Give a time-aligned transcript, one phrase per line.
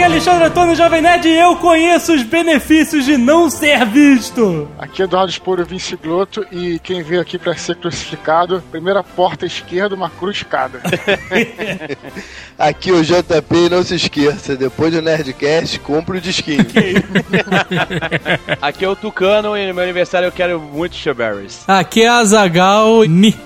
[0.00, 4.66] Aqui é Alexandre Antônio Jovem Nerd e eu conheço os benefícios de não ser visto.
[4.78, 9.44] Aqui é Eduardo Esporo Vinci Gloto e quem veio aqui pra ser crucificado, primeira porta
[9.44, 10.80] esquerda, uma cruz cada.
[12.58, 16.64] Aqui é o JP, não se esqueça, depois do Nerdcast, compra o disquinho.
[18.62, 21.62] Aqui é o Tucano e no meu aniversário eu quero muito strawberries.
[21.68, 23.38] Aqui é a Zagal Ni.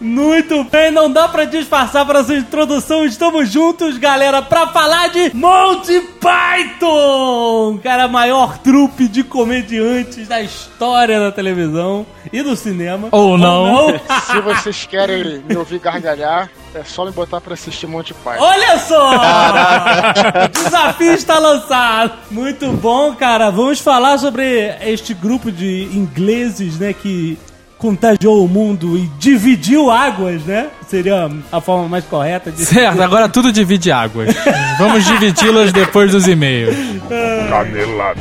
[0.00, 3.04] Muito bem, não dá pra disfarçar para essa introdução.
[3.04, 7.78] Estamos juntos, galera, pra falar de Monty Python!
[7.82, 13.08] Cara, a maior trupe de comediantes da história da televisão e do cinema.
[13.12, 13.88] Ou não.
[14.30, 18.42] Se vocês querem me ouvir gargalhar, é só me botar pra assistir Monty Python.
[18.42, 19.10] Olha só!
[20.44, 22.12] O desafio está lançado.
[22.30, 23.50] Muito bom, cara.
[23.50, 27.38] Vamos falar sobre este grupo de ingleses, né, que
[27.80, 30.68] contagiou o mundo e dividiu águas, né?
[30.86, 34.34] Seria a forma mais correta de Certo, agora tudo divide águas.
[34.78, 36.76] Vamos dividi-las depois dos e-mails.
[37.48, 38.20] Canelada.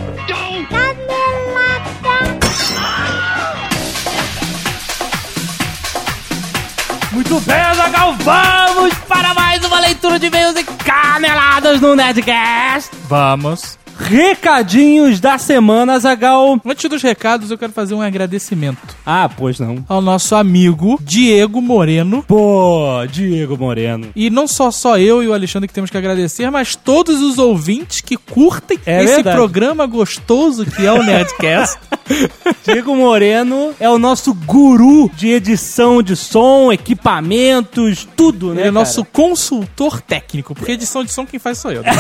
[7.11, 12.91] Muito bem, Azaghal, vamos para mais uma leitura de e-mails e caneladas no Nerdcast.
[13.09, 13.78] Vamos.
[13.99, 16.59] Recadinhos da semana, Azaghal.
[16.65, 19.83] Antes dos recados, eu quero fazer um agradecimento Ah, pois não.
[19.89, 22.23] ao nosso amigo Diego Moreno.
[22.27, 24.07] Pô, Diego Moreno.
[24.15, 27.37] E não só só eu e o Alexandre que temos que agradecer, mas todos os
[27.37, 29.35] ouvintes que curtem É esse verdade.
[29.35, 31.77] programa gostoso que é o Nerdcast.
[32.65, 38.53] Diego Moreno é o nosso guru de edição de som, equipamentos, tudo, né?
[38.53, 38.71] Ele é cara?
[38.71, 41.83] nosso consultor técnico, porque edição de som quem faz sou eu.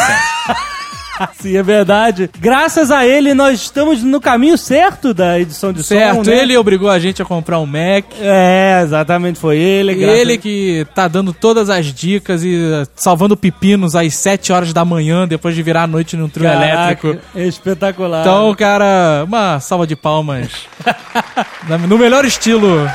[1.19, 1.33] certo?
[1.41, 2.29] Sim, é verdade.
[2.39, 5.95] Graças a ele, nós estamos no caminho certo da edição de som.
[5.95, 6.37] certo, né?
[6.39, 8.05] ele obrigou a gente a comprar um Mac.
[8.19, 9.95] É, exatamente, foi ele.
[9.95, 14.73] graças- Ele que tá dando todas as dicas e uh, salvando pepinos às 7 horas
[14.73, 16.67] da manhã, depois de virar a noite num trio Caraca,
[17.07, 17.17] elétrico.
[17.35, 18.21] é espetacular.
[18.21, 20.49] Então, cara, uma salva de palmas.
[21.87, 22.89] No melhor estilo.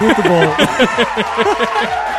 [0.00, 0.54] Muito bom.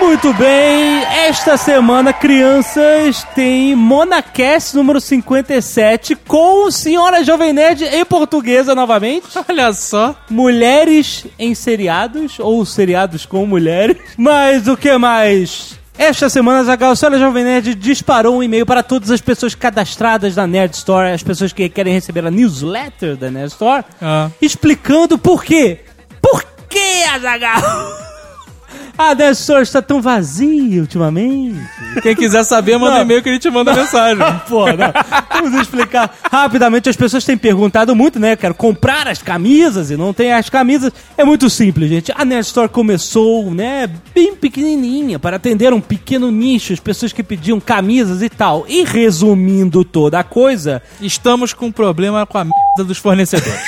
[0.00, 8.74] Muito bem, esta semana, crianças, tem Monacast número 57 com Senhora Jovem Nerd em portuguesa
[8.74, 9.26] novamente.
[9.48, 10.14] Olha só.
[10.30, 13.96] Mulheres em seriados, ou seriados com mulheres.
[14.16, 15.78] Mas o que mais?
[15.98, 20.36] Esta semana, Zagal, a senhora Jovem Nerd disparou um e-mail para todas as pessoas cadastradas
[20.36, 24.28] na Nerd Store, as pessoas que querem receber a newsletter da Nerd Store, Ah.
[24.40, 25.80] explicando por quê.
[26.20, 27.62] Por que, Azagal?
[28.98, 31.60] A Nerd Store está tão vazia ultimamente.
[32.02, 33.02] Quem quiser saber, manda Não.
[33.02, 34.16] e-mail que a gente manda mensagem.
[34.48, 34.92] Pô, não.
[35.30, 36.88] Vamos explicar rapidamente.
[36.88, 38.36] As pessoas têm perguntado muito, né?
[38.36, 40.92] Quero comprar as camisas e não tem as camisas.
[41.16, 42.12] É muito simples, gente.
[42.16, 43.88] A Nerd Store começou, né?
[44.14, 48.64] Bem pequenininha para atender um pequeno nicho, as pessoas que pediam camisas e tal.
[48.66, 53.60] E resumindo toda a coisa, Estamos com um problema com a merda dos fornecedores.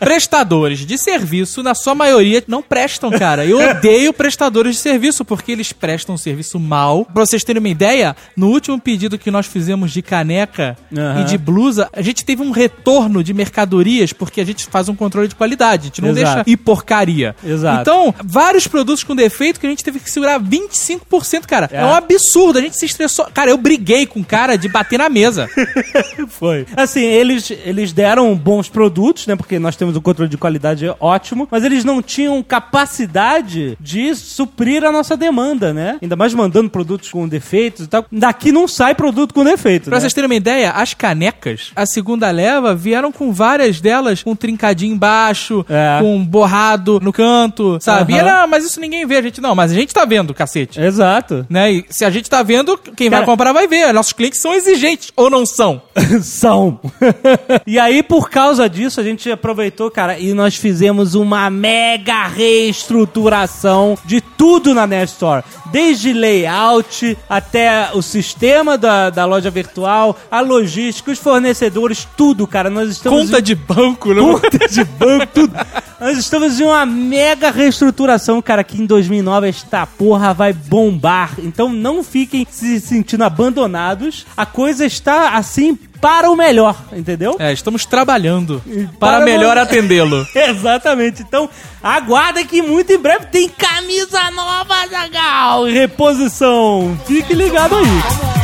[0.00, 3.44] Prestadores de serviço, na sua maioria, não prestam, cara.
[3.44, 7.04] Eu odeio prestadores de serviço, porque eles prestam serviço mal.
[7.04, 11.20] Pra vocês terem uma ideia, no último pedido que nós fizemos de caneca Aham.
[11.20, 14.94] e de blusa, a gente teve um retorno de mercadorias, porque a gente faz um
[14.96, 15.82] controle de qualidade.
[15.82, 16.34] A gente não Exato.
[16.44, 17.36] deixa ir porcaria.
[17.44, 17.82] Exato.
[17.82, 21.68] Então, vários produtos com defeito que a gente teve que segurar 25%, cara.
[21.70, 21.84] É, É.
[21.84, 22.58] um absurdo.
[22.58, 23.26] A gente se estressou.
[23.34, 25.46] Cara, eu briguei com o cara de bater na mesa.
[26.28, 26.66] foi.
[26.76, 29.36] Assim, eles, eles deram bons produtos, né?
[29.36, 34.84] Porque nós temos um controle de qualidade ótimo, mas eles não tinham capacidade de suprir
[34.84, 35.98] a nossa demanda, né?
[36.02, 38.04] Ainda mais mandando produtos com defeitos e tal.
[38.10, 40.00] Daqui não sai produto com defeito, Pra né?
[40.00, 44.94] vocês terem uma ideia, as canecas, a segunda leva, vieram com várias delas com trincadinho
[44.94, 45.98] embaixo, É.
[46.00, 48.12] com borrado no canto, sabe?
[48.12, 48.28] E Aham.
[48.28, 50.80] era, mas isso ninguém vê, a gente não, mas a gente tá vendo, cacete.
[50.80, 51.46] Exato.
[51.48, 51.72] Né?
[51.72, 53.92] E se a gente tá vendo, quem Cara- vai comprar vai ver.
[53.92, 55.80] Nossos clientes são exigentes, ou não são?
[56.22, 56.80] São.
[57.66, 63.96] e aí, por causa disso, a gente aproveitou, cara, e nós fizemos uma mega reestruturação
[64.04, 65.44] de tudo na Store.
[65.70, 72.68] Desde layout até o sistema da, da loja virtual, a logística, os fornecedores, tudo, cara.
[72.68, 74.40] Nós estamos Conta em- de banco, não?
[74.40, 75.54] conta de banco, tudo.
[76.00, 81.34] Nós estamos em uma mega reestruturação, cara, que em 2009 esta porra vai bombar.
[81.38, 84.26] Então não fiquem se sentindo abandonados.
[84.36, 87.36] A coisa está assim para o melhor, entendeu?
[87.38, 88.62] É, estamos trabalhando
[88.98, 90.26] para para melhor atendê-lo.
[90.34, 91.22] Exatamente.
[91.22, 91.48] Então,
[91.82, 96.98] aguarda que muito em breve tem camisa nova, Zagal, em reposição.
[97.06, 97.84] Fique ligado aí.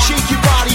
[0.00, 0.65] Shake your body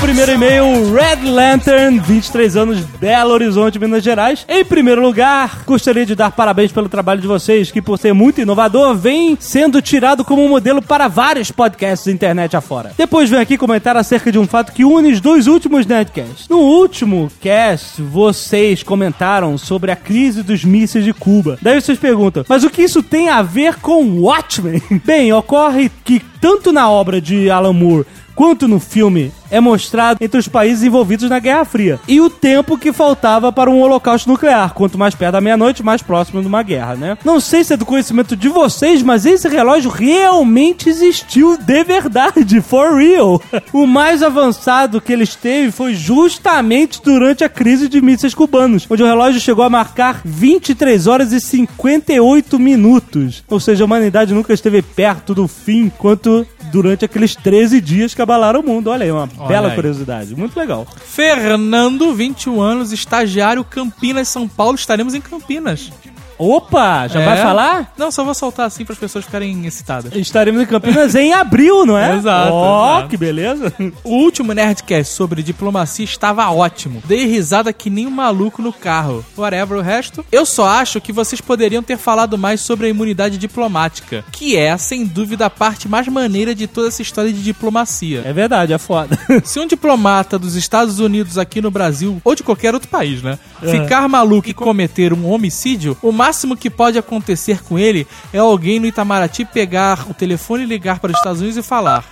[0.00, 4.44] Primeiro e-mail, Red Lantern, 23 anos, Belo Horizonte, Minas Gerais.
[4.48, 8.40] Em primeiro lugar, gostaria de dar parabéns pelo trabalho de vocês, que por ser muito
[8.40, 12.92] inovador, vem sendo tirado como modelo para vários podcasts da internet afora.
[12.96, 16.48] Depois vem aqui comentar acerca de um fato que une os dois últimos Nerdcasts.
[16.48, 21.58] No último cast, vocês comentaram sobre a crise dos mísseis de Cuba.
[21.60, 24.80] Daí vocês perguntam, mas o que isso tem a ver com Watchmen?
[25.04, 30.38] Bem, ocorre que tanto na obra de Alan Moore quanto no filme é mostrado entre
[30.38, 34.74] os países envolvidos na Guerra Fria e o tempo que faltava para um holocausto nuclear.
[34.74, 37.18] Quanto mais perto da meia-noite, mais próximo de uma guerra, né?
[37.24, 42.60] Não sei se é do conhecimento de vocês, mas esse relógio realmente existiu de verdade,
[42.62, 43.40] for real.
[43.72, 49.02] O mais avançado que eles teve foi justamente durante a crise de mísseis cubanos, onde
[49.02, 53.44] o relógio chegou a marcar 23 horas e 58 minutos.
[53.48, 58.22] Ou seja, a humanidade nunca esteve perto do fim quanto durante aqueles 13 dias que
[58.22, 58.90] abalaram o mundo.
[58.90, 59.74] Olha aí, uma Olha bela aí.
[59.74, 60.34] curiosidade.
[60.34, 60.86] Muito legal.
[61.04, 64.74] Fernando, 21 anos, estagiário, Campinas, São Paulo.
[64.74, 65.90] Estaremos em Campinas.
[66.38, 67.24] Opa, já É?
[67.24, 67.92] vai falar?
[67.96, 70.14] Não, só vou soltar assim para as pessoas ficarem excitadas.
[70.14, 72.16] Estaremos em Campinas em abril, não é?
[72.16, 73.08] Exato, Ó, exato.
[73.08, 73.72] que beleza.
[74.04, 77.02] O último Nerdcast sobre diplomacia estava ótimo.
[77.06, 79.24] Dei risada que nem um maluco no carro.
[79.36, 80.24] Whatever o resto.
[80.30, 84.76] Eu só acho que vocês poderiam ter falado mais sobre a imunidade diplomática, que é,
[84.76, 88.22] sem dúvida, a parte mais maneira de toda essa história de diplomacia.
[88.24, 89.18] É verdade, é foda.
[89.44, 93.38] Se um diplomata dos Estados Unidos aqui no Brasil, ou de qualquer outro país, né,
[93.60, 98.80] ficar maluco e cometer um homicídio, o máximo que pode acontecer com ele é alguém
[98.80, 102.04] no Itamaraty pegar o telefone e ligar para os Estados Unidos e falar: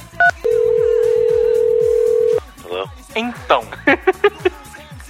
[3.14, 3.64] Então.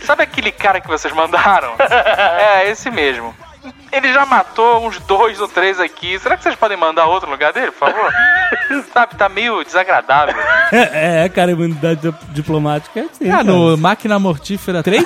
[0.04, 1.72] Sabe aquele cara que vocês mandaram?
[1.80, 3.34] é, esse mesmo.
[3.90, 6.18] Ele já matou uns dois ou três aqui.
[6.18, 8.12] Será que vocês podem mandar outro no lugar dele, por favor?
[8.92, 10.34] Sabe, tá meio desagradável.
[10.70, 13.28] É, cara, imunidade dip- diplomática é assim.
[13.28, 13.44] Ah, cara.
[13.44, 15.02] no Máquina Mortífera 3?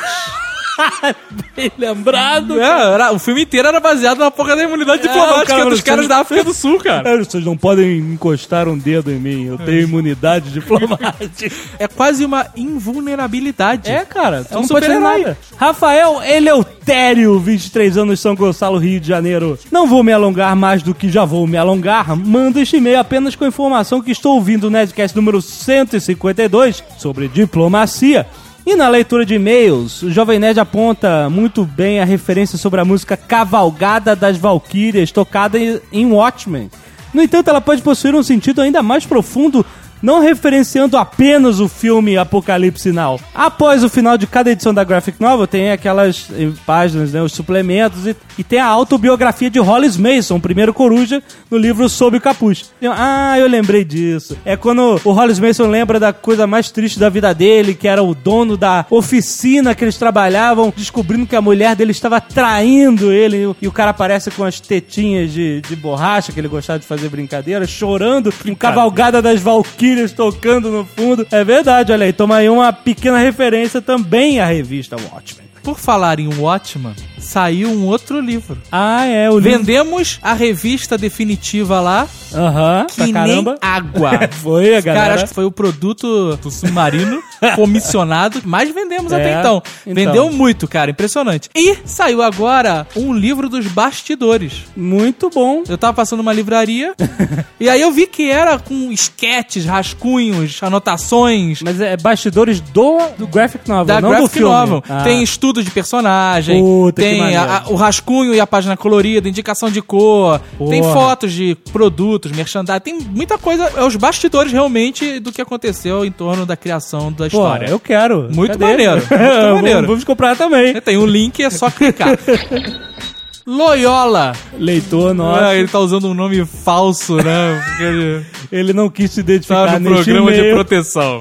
[1.57, 2.61] Bem lembrado.
[2.61, 5.81] É, era- o filme inteiro era baseado na porra da imunidade É, diplomática cara dos
[5.81, 7.09] caras da África do Sul, cara.
[7.09, 9.47] É, Vocês não podem encostar um dedo em mim.
[9.47, 11.51] Eu tenho imunidade diplomática.
[11.79, 13.91] É quase uma invulnerabilidade.
[13.91, 14.47] É, cara.
[14.51, 15.23] É um não pode fazer super-herói.
[15.23, 15.39] nada.
[15.57, 19.59] Rafael Eleutério, 23 anos, São Gonçalo, Rio de Janeiro.
[19.71, 22.17] Não vou me alongar mais do que já vou me alongar.
[22.17, 27.29] Mando este e-mail apenas com a informação que estou ouvindo o Nerdcast número 152 sobre
[27.29, 28.27] diplomacia.
[28.67, 32.85] E na leitura de e-mails, o Jovem Nerd aponta muito bem a referência sobre a
[32.85, 36.71] música Cavalgada das Valquírias, tocada em- Watchmen.
[37.15, 39.65] No entanto, ela pode possuir um sentido ainda mais profundo
[40.03, 43.21] não referenciando apenas o filme Apocalipse Now.
[43.35, 47.33] Após o final de cada edição da Graphic Novel, tem aquelas eh, páginas, né, os
[47.33, 52.17] suplementos, e, e tem a autobiografia de Hollis Mason, o primeiro coruja, no livro Sob
[52.17, 52.71] o Capuz.
[52.81, 54.37] Eu- Ah, eu lembrei disso.
[54.45, 58.03] É quando o Hollis Mason lembra da coisa mais triste da vida dele, que era
[58.03, 63.55] o dono da oficina que eles trabalhavam, descobrindo que a mulher dele estava traindo ele,
[63.61, 67.09] e o cara aparece com as tetinhas de, de borracha, que ele gostava de fazer
[67.09, 71.27] brincadeira, chorando, com cavalgada das Valquírias tocando no fundo.
[71.31, 75.49] É verdade, olha aí, toma aí uma pequena referência também à revista Watchmen.
[75.63, 78.57] Por falar em Watchman, saiu um outro livro.
[78.71, 79.59] Ah, é, o livro.
[79.59, 84.11] Vendemos a revista definitiva lá, Aham, que pra nem água.
[84.43, 85.15] Foi, a Cara, galera.
[85.15, 87.23] acho que foi o produto do submarino
[87.57, 89.63] comissionado que mais vendemos É, até então.
[89.87, 89.95] então.
[89.95, 91.49] Vendeu muito, cara, impressionante.
[91.55, 94.65] E saiu agora um livro dos bastidores.
[94.77, 95.63] Muito bom.
[95.69, 96.95] Eu tava passando numa livraria
[97.59, 103.27] e aí eu vi que era com esquetes, rascunhos, anotações Mas é bastidores do, do
[103.27, 104.53] graphic novel, da não do graphic filme.
[104.53, 104.83] novel.
[104.89, 105.03] Ah.
[105.03, 109.29] Tem estudo de personagem, Puta, que tem a- a- o rascunho e a página colorida,
[109.29, 110.71] indicação de cor, Porra.
[110.71, 116.05] tem fotos de produtos, merchandising, tem muita coisa, é os bastidores realmente do que aconteceu
[116.05, 117.67] em torno da criação da história.
[117.69, 118.29] eu quero.
[118.33, 118.65] Muito Cadê?
[118.73, 119.87] maneiro, muito maneiro.
[119.87, 120.81] Vamos comprar também.
[120.81, 122.19] Tem um link, é só clicar.
[123.47, 124.35] Loyola.
[124.59, 125.43] Leitor nosso.
[125.43, 127.63] Ah, ele tá usando um nome falso, né?
[127.81, 131.19] Ele Ele não quis se identificar tá no programa de proteção.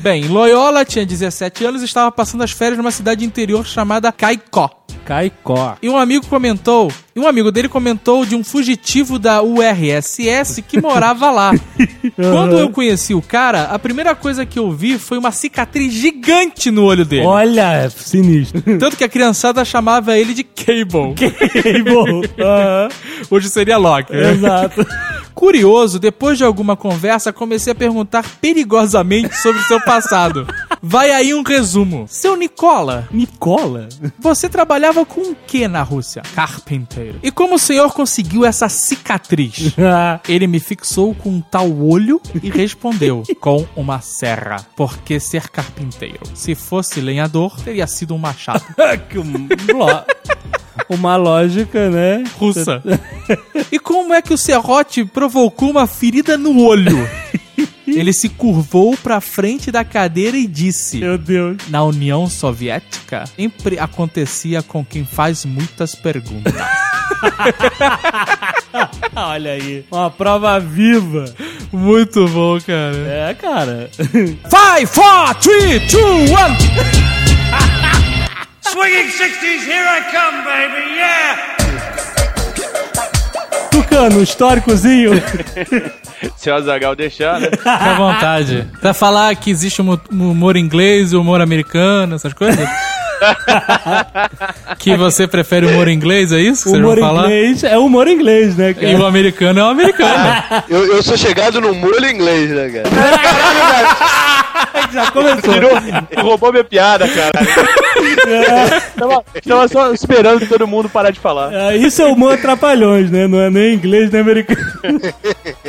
[0.00, 4.70] Bem, Loyola tinha 17 anos e estava passando as férias numa cidade interior chamada Caicó.
[5.04, 5.76] Caicó.
[5.80, 10.80] E um amigo comentou, e um amigo dele comentou de um fugitivo da URSS que
[10.80, 11.52] morava lá.
[12.16, 16.70] Quando eu conheci o cara, a primeira coisa que eu vi foi uma cicatriz gigante
[16.70, 17.24] no olho dele.
[17.26, 18.60] Olha, sinistro.
[18.78, 21.14] Tanto que a criançada chamava ele de Cable.
[21.16, 22.30] Cable.
[22.40, 22.88] Aham,
[23.30, 24.12] Hoje seria Loki.
[24.12, 24.32] né?
[24.32, 24.84] Exato.
[25.34, 30.46] Curioso, depois de alguma conversa, comecei a perguntar perigosamente sobre o seu passado.
[30.82, 32.06] Vai aí um resumo.
[32.08, 33.88] Seu Nicola, Nicola?
[34.18, 36.20] você trabalhava com o que na Rússia?
[36.34, 37.18] Carpinteiro.
[37.22, 39.72] E como o senhor conseguiu essa cicatriz?
[40.28, 44.66] Ele me fixou com um tal olho e respondeu com uma serra.
[44.76, 46.20] Porque ser carpinteiro?
[46.34, 48.62] Se fosse lenhador, teria sido um machado.
[49.08, 49.48] que um-
[50.90, 52.22] Uma lógica, né?
[52.38, 52.82] Russa.
[53.72, 56.96] E como é que o serrote provocou uma ferida no olho?
[57.86, 61.56] Ele se curvou pra frente da cadeira e disse: Meu Deus.
[61.68, 66.52] Na União Soviética, sempre acontecia com quem faz muitas perguntas.
[69.14, 69.84] Olha aí.
[69.90, 71.24] Uma prova viva.
[71.72, 72.96] Muito bom, cara.
[72.96, 73.90] É, cara.
[73.94, 76.56] Five, four, three, two, one.
[78.60, 81.56] Swinging 60s, here I come, baby, yeah!
[83.70, 85.12] Tucano, históricozinho.
[86.36, 87.48] Se o Azagal deixar, né?
[87.56, 88.68] Fica à vontade.
[88.80, 92.68] Pra falar que existe um um humor inglês e humor americano, essas coisas?
[94.78, 97.24] que você prefere humor inglês, é isso que vocês humor vão falar?
[97.24, 98.88] inglês é humor inglês, né, cara?
[98.88, 100.42] E o americano é o americano.
[100.68, 102.90] Eu, eu sou chegado no molho inglês, né, cara?
[104.96, 105.52] Já começou.
[105.54, 105.70] Tirou,
[106.24, 107.32] roubou minha piada, cara.
[108.96, 111.52] tava, tava só esperando todo mundo parar de falar.
[111.52, 113.26] É, isso é humor trapalhões, né?
[113.26, 114.60] Não é nem inglês nem americano.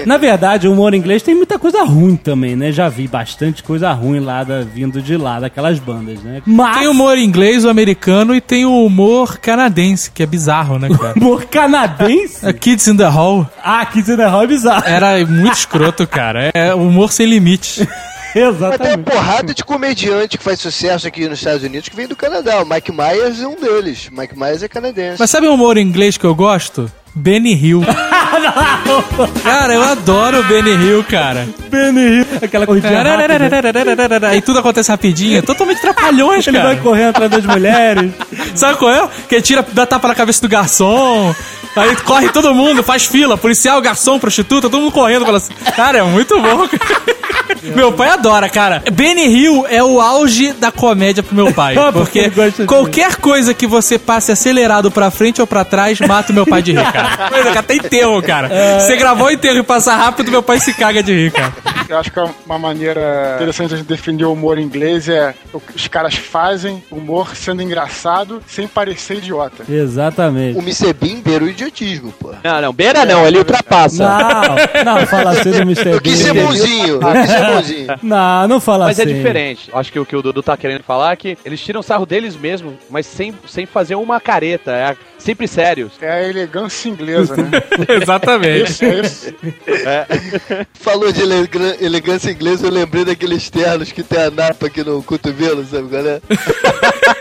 [0.06, 2.72] Na verdade, o humor inglês tem muita coisa ruim também, né?
[2.72, 6.42] Já vi bastante coisa ruim lá da- vindo de lá, daquelas bandas, né?
[6.46, 10.80] Mas Tem o humor inglês, o americano e tem o humor canadense, que é bizarro,
[10.80, 11.14] né, cara?
[11.18, 12.46] humor canadense.
[12.48, 14.84] A Kids in the Hall Ah, Kids in the Hall é bizarro.
[14.86, 16.52] era muito escroto, cara.
[16.54, 17.28] É humor sem
[18.46, 18.60] limites.
[18.60, 19.04] Mas tem uma Exatamente.
[19.12, 22.62] porrada de comediante que faz sucesso aqui nos Estados Unidos que vem do Canadá.
[22.62, 24.10] O Mike Myers é um deles.
[24.12, 25.18] O Mike Myers é canadense.
[25.20, 26.92] Mas sabe o humor inglês que eu gosto?
[27.16, 27.82] Benny Hill.
[29.44, 31.48] cara, eu adoro o Benny Hill, cara.
[31.70, 34.30] Benny Hill, aquela corridinha rápida.
[34.30, 35.42] Aí tudo acontece rapidinho.
[35.42, 36.84] Totalmente trapalhões, Ele vai cara.
[36.84, 38.12] correndo atrás das mulheres.
[38.54, 39.10] Sabe qual é?
[39.28, 41.34] Que tira, dá tapa na cabeça do garçom.
[41.76, 45.26] Aí corre todo mundo, faz fila, policial, garçom, prostituta, todo mundo correndo.
[45.26, 45.54] Fala assim.
[45.76, 47.17] Cara, é muito bom, cara.
[47.76, 48.84] Meu pai adora, cara.
[48.92, 51.76] Benny Hill é o auge da comédia pro meu pai.
[51.88, 52.32] Ah, porque
[52.66, 56.62] qualquer coisa que você passe acelerado pra frente ou pra trás, mata o meu pai
[56.62, 57.30] de rir, cara.
[57.60, 58.50] Até enterro, cara.
[58.80, 61.54] Você gravou o enterro e passa rápido, meu pai se caga de rir, cara.
[61.90, 65.76] Eu acho que é uma maneira interessante de definir o humor inglês é o que
[65.76, 69.64] os caras fazem humor sendo engraçado sem parecer idiota.
[69.70, 70.58] Exatamente.
[70.58, 70.94] O Mr.
[70.94, 72.34] Bean beira o idiotismo, pô.
[72.44, 74.04] Não, não, beira não, ele ultrapassa.
[74.84, 75.90] Não, não fala assim do Mr.
[75.90, 76.46] Eu quis ser Bean.
[76.46, 77.00] bonzinho.
[77.02, 77.88] Eu quis ser bonzinho.
[78.04, 79.10] Não, não fala Mas assim.
[79.10, 79.70] é diferente.
[79.74, 82.36] Acho que o que o Dudu tá querendo falar é que eles tiram sarro deles
[82.36, 84.72] mesmo, mas sem, sem fazer uma careta.
[84.72, 85.94] É sempre sérios.
[86.02, 87.52] É a elegância inglesa, né?
[88.02, 88.72] Exatamente.
[88.72, 89.34] Isso, é isso.
[90.74, 95.66] Falou de elegância inglesa, eu lembrei daqueles ternos que tem a napa aqui no cotovelo,
[95.66, 96.22] sabe qual é?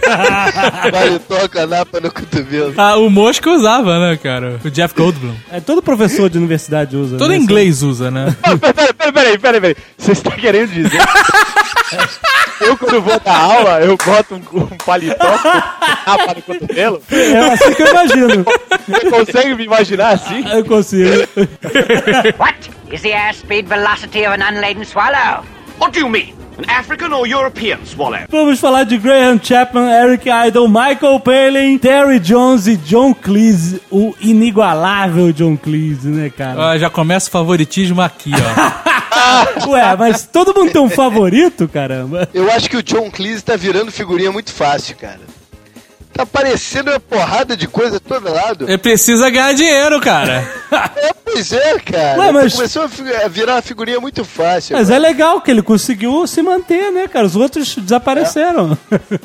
[0.90, 2.74] Vale toca a napa no cotovelo.
[2.76, 4.60] Ah, o Mosca usava, né, cara?
[4.64, 5.34] O Jeff Goldblum.
[5.50, 7.16] É, todo professor de universidade usa.
[7.16, 7.36] Todo né?
[7.36, 8.34] inglês usa, né?
[8.42, 9.76] Ah, pera, pera, pera, peraí, peraí, peraí.
[9.98, 11.00] Você está querendo dizer?
[12.61, 15.61] Eu, quando vou dar aula, eu boto um, um paletó com
[16.05, 17.02] tapa no cotovelo?
[17.11, 18.45] É assim que eu imagino.
[18.88, 20.45] Você consegue me imaginar assim?
[20.49, 21.11] Eu consigo.
[22.38, 25.45] What is the airspeed velocity of an unladen swallow?
[25.78, 26.35] What do you mean?
[26.59, 28.21] An African or European swallow?
[28.30, 33.83] Vamos falar de Graham Chapman, Eric Idle, Michael Palin, Terry Jones e John Cleese.
[33.90, 36.59] O inigualável John Cleese, né, cara?
[36.59, 39.68] Ó, já começa o favoritismo aqui, ó.
[39.68, 42.26] Ué, mas todo mundo tem um favorito, caramba?
[42.33, 45.21] Eu acho que o John Cleese tá virando figurinha muito fácil, cara.
[46.16, 48.64] Tá parecendo uma porrada de coisa todo lado.
[48.68, 50.46] Ele precisa ganhar dinheiro, cara.
[50.96, 52.18] É, pois é, cara.
[52.18, 54.76] Ué, mas- Começou a virar uma figurinha muito fácil.
[54.76, 57.25] Mas é legal que ele conseguiu se manter, né, cara?
[57.25, 58.76] Os outros desapareceram.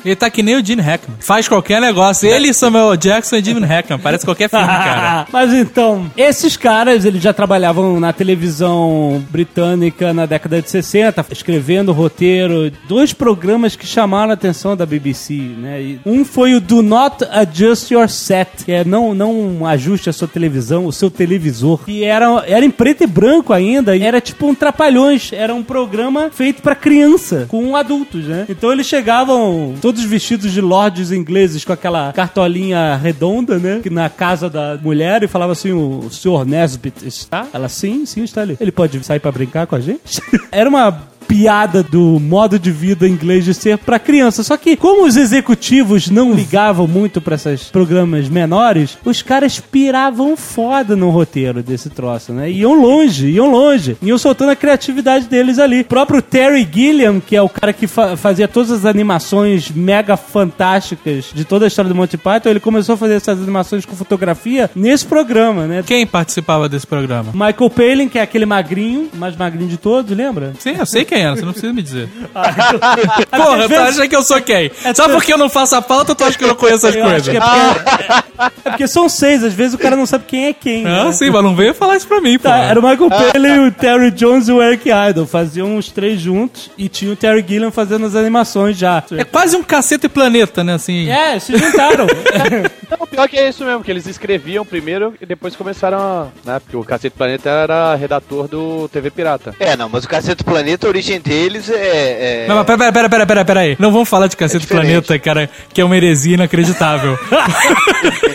[0.04, 1.16] Ele tá que nem o Gene Hackman.
[1.20, 2.28] Faz qualquer negócio.
[2.28, 3.98] Ele, Samuel Jackson e Gene Hackman.
[3.98, 5.26] Parece qualquer filme, cara.
[5.32, 11.92] Mas então, esses caras, eles já trabalhavam na televisão britânica na década de 60, escrevendo
[11.92, 15.80] roteiro, dois programas que chamaram a atenção da BBC, né?
[15.82, 20.12] E um foi o Do Not Adjust Your Set, que é não, não ajuste a
[20.12, 24.20] sua televisão, o seu televisor, que era, era em preto e branco ainda, e era
[24.20, 28.46] tipo um Trapalhões, era um programa feito pra criança, com adultos, né?
[28.48, 33.80] Então eles chegavam todos vestidos de lords ingleses com aquela cartolinha redonda, né?
[33.82, 37.46] Que na casa da mulher e falava assim: o senhor Nesbit está?
[37.52, 38.56] Ela, sim, sim, está ali.
[38.60, 40.20] Ele pode sair pra brincar com a gente?
[40.50, 44.42] Era uma piada do modo de vida inglês de ser pra criança.
[44.42, 50.36] Só que, como os executivos não ligavam muito pra esses programas menores, os caras piravam
[50.36, 52.50] foda no roteiro desse troço, né?
[52.50, 53.96] Iam longe, iam longe.
[54.02, 55.80] Iam soltando a criatividade deles ali.
[55.80, 60.16] O próprio Terry Gilliam, que é o cara que fa- fazia todas as animações mega
[60.18, 63.96] fantásticas de toda a história do Monty Python, ele começou a fazer essas animações com
[63.96, 65.82] fotografia nesse programa, né?
[65.86, 67.32] Quem participava desse programa?
[67.32, 70.52] Michael Palin, que é aquele magrinho, mais magrinho de todos, lembra?
[70.58, 72.08] Sim, eu sei quem era, você não precisa me dizer.
[72.32, 74.70] Porra, Porra, tu acha que eu sou quem?
[74.94, 77.28] Só porque eu não faço a pauta, tu acha que eu não conheço as coisas?
[77.28, 80.52] que é porque, é porque são seis, às vezes o cara não sabe quem é
[80.52, 80.86] quem.
[80.86, 81.12] Ah, né?
[81.12, 82.48] sim, mas não veio falar isso pra mim, pô.
[82.48, 85.26] Tá, era o Michael Palin, o Terry Jones e o Eric Idle.
[85.26, 89.02] Faziam os três juntos e tinha o Terry Gilliam fazendo as animações já.
[89.12, 91.10] É quase um cacete planeta, né, assim.
[91.10, 92.06] É, se juntaram.
[92.98, 96.26] Não, pior que é isso mesmo, que eles escreviam primeiro e depois começaram a.
[96.44, 99.54] Né, porque o Cacete Planeta era redator do TV Pirata.
[99.58, 102.44] É, não, mas o Cacete Planeta, a origem deles é.
[102.44, 103.76] é- Não, mas pera, pera, pera, pera, pera, pera aí.
[103.78, 104.86] Não vamos falar de Cacete diferente.
[104.86, 107.18] Planeta, cara, que é uma heresia inacreditável.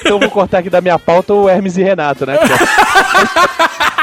[0.08, 2.38] Então eu vou cortar aqui da minha pauta o Hermes e Renato, né?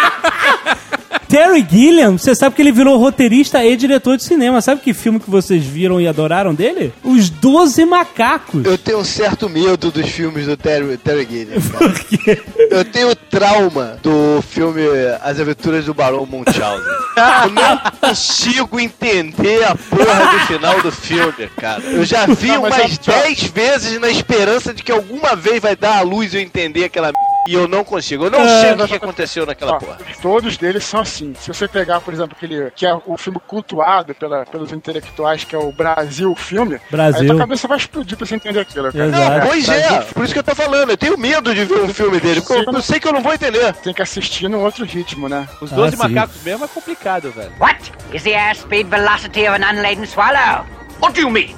[1.34, 4.62] Terry Gilliam, você sabe que ele virou roteirista e diretor de cinema.
[4.62, 6.92] Sabe que filme que vocês viram e adoraram dele?
[7.02, 8.64] Os Doze Macacos.
[8.64, 11.60] Eu tenho um certo medo dos filmes do Terry, Terry Gilliam.
[11.60, 11.88] cara.
[11.90, 12.40] Por quê?
[12.70, 14.82] Eu tenho trauma do filme
[15.22, 16.86] As Aventuras do Barão Munchausen.
[17.16, 21.82] Eu não consigo entender a porra do final do filme, cara.
[21.82, 25.60] Eu já vi Não, mas umas é- 10 vezes na esperança de que alguma vez
[25.60, 27.14] vai dar a luz e eu entender aquela m...
[27.46, 28.24] E eu não consigo.
[28.24, 29.98] Eu não sei o que, que aconteceu naquela Ó, porra.
[30.22, 31.34] todos deles são assim.
[31.38, 35.54] Se você pegar, por exemplo, aquele que é o filme cultuado pela, pelos intelectuais, que
[35.54, 37.20] é o Brasil filme, Brasil.
[37.22, 39.06] aí tua cabeça vai explodir pra você entender aquilo, cara.
[39.06, 39.30] Exato.
[39.40, 40.00] Não, pois é.
[40.00, 40.90] Por isso que eu tô falando.
[40.90, 43.22] Eu tenho medo de ver um filme dele, porque eu, eu sei que eu não
[43.22, 43.72] vou entender.
[43.74, 45.46] Tem que assistir num outro ritmo, né?
[45.60, 46.02] os Ah, 12 sim.
[46.02, 47.52] macacos mesmo é complicado, velho.
[47.60, 50.64] What is the airspeed velocity of an unladen swallow?
[51.00, 51.54] What do you mean?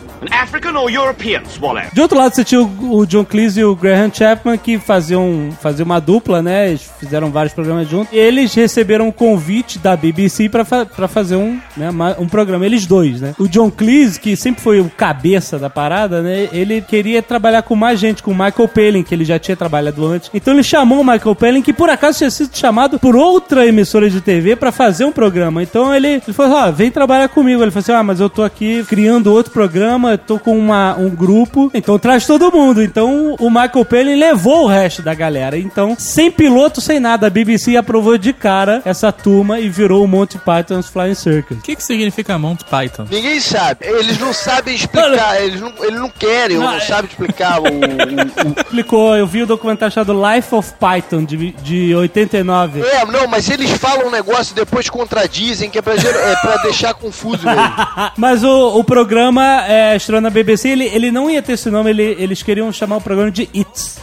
[1.92, 5.50] De outro lado, você tinha o, o John Cleese e o Graham Chapman que faziam,
[5.60, 6.68] faziam uma dupla, né?
[6.68, 8.12] Eles fizeram vários programas juntos.
[8.12, 12.64] E eles receberam um convite da BBC pra, fa pra fazer um, né, um programa.
[12.64, 13.34] Eles dois, né?
[13.38, 16.48] O John Cleese, que sempre foi o cabeça da parada, né?
[16.52, 20.04] Ele queria trabalhar com mais gente, com o Michael Palin, que ele já tinha trabalhado
[20.06, 20.30] antes.
[20.32, 24.08] Então ele chamou o Michael Palin, que por acaso tinha sido chamado por outra emissora
[24.08, 25.62] de TV pra fazer um programa.
[25.62, 27.62] Então ele, ele falou: Ó, vem trabalhar comigo.
[27.62, 31.08] Ele falou assim: Ah, mas eu tô aqui criando outro programa, tô com uma, um
[31.10, 32.82] grupo, então traz todo mundo.
[32.82, 35.56] Então o Michael Palin levou o resto da galera.
[35.58, 40.08] Então, sem piloto, sem nada, a BBC aprovou de cara essa turma e virou o
[40.08, 41.58] Monty Python's Flying Circus.
[41.58, 43.06] O que, que significa Monty Python?
[43.10, 43.86] Ninguém sabe.
[43.86, 45.40] Eles não sabem explicar.
[45.42, 49.16] Eles não, eles não querem, ou Não, não é- sabem explicar o, o- o- Explicou,
[49.16, 52.80] eu vi o documentário chamado Life of Python, de, de 89.
[52.82, 56.56] É, não, mas eles falam um negócio e depois contradizem, que é pra, é pra
[56.62, 57.56] deixar confuso mesmo.
[58.16, 61.90] Mas o, o programa é, estreou na BBC, ele, ele não ia ter esse nome,
[61.90, 63.98] ele- eles queriam chamar o programa de It's.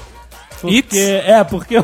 [0.61, 0.97] Porque, It's?
[0.97, 1.75] É, porque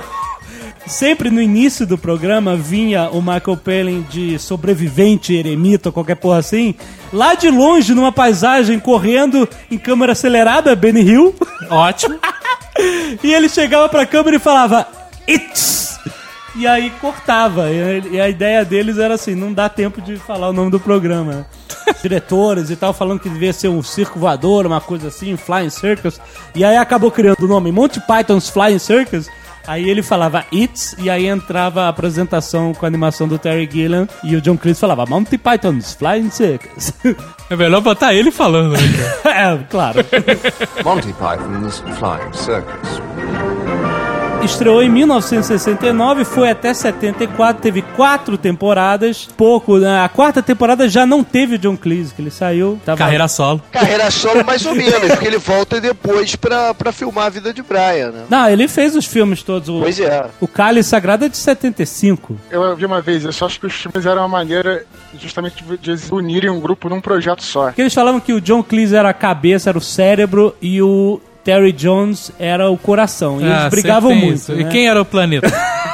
[0.87, 6.73] sempre no início do programa vinha o Michael Palin de sobrevivente, eremita, qualquer porra assim,
[7.13, 11.35] lá de longe, numa paisagem, correndo em câmera acelerada, Benny Hill,
[11.69, 12.17] Ótimo.
[13.23, 14.87] e ele chegava pra câmera e falava
[15.27, 15.88] It's!
[16.55, 17.69] E aí cortava.
[17.71, 21.45] E a, ideia deles era assim, não dá tempo de falar o nome do programa.
[22.01, 26.19] Diretores e tal, falando que devia ser um circo voador, uma coisa assim, Flying Circus.
[26.55, 29.29] E aí acabou criando o nome Monty Python's Flying Circus.
[29.67, 34.07] Aí ele falava It's, e aí entrava a apresentação com a animação do Terry Gilliam,
[34.23, 36.91] e o John Cleese falava Monty Python's Flying Circus.
[37.51, 38.79] É melhor botar ele falando, né,
[39.25, 39.99] é, claro.
[40.83, 43.01] Monty Python's Flying Circus.
[44.43, 49.27] Estreou em 1969, foi até 74, teve quatro temporadas.
[49.37, 50.01] Pouco, né?
[50.03, 52.79] A quarta temporada já não teve o John Cleese, que ele saiu.
[52.85, 52.97] Tava...
[52.97, 53.61] Carreira solo.
[53.71, 57.61] Carreira solo mais ou menos, porque ele volta depois pra, pra filmar a vida de
[57.61, 58.25] Brian, né?
[58.29, 59.69] Não, ele fez os filmes todos.
[59.69, 60.25] O, Pois é.
[60.39, 62.37] o Cálice Sagrado é de 75.
[62.49, 64.85] Eu vi uma vez, eu só acho que os filmes eram uma maneira
[65.19, 67.65] justamente de de eles unirem um grupo num projeto só.
[67.65, 71.19] Porque eles falavam que o John Cleese era a cabeça, era o cérebro e o
[71.43, 73.39] Terry Jones era o coração.
[73.39, 74.53] E eles Ah, brigavam sempre tem muito.
[74.53, 74.61] né?
[74.61, 75.47] E quem era o planeta?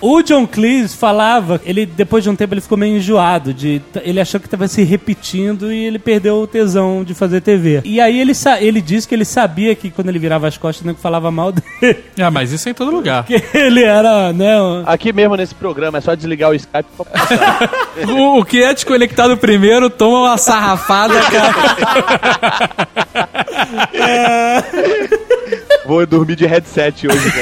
[0.00, 4.20] O John Cleese falava, ele depois de um tempo ele ficou meio enjoado de ele
[4.20, 7.80] achou que estava se repetindo e ele perdeu o tesão de fazer TV.
[7.84, 10.94] E aí ele ele disse que ele sabia que quando ele virava as costas não
[10.94, 13.24] falava mal dele, ah, mas isso é em todo lugar.
[13.24, 17.04] que ele era, né, um- Aqui mesmo nesse programa é só desligar o Skype pra
[17.04, 17.70] passar.
[18.08, 21.54] O, o que é desconectado primeiro toma uma sarrafada, cara.
[25.84, 27.32] Vou dormir de headset hoje.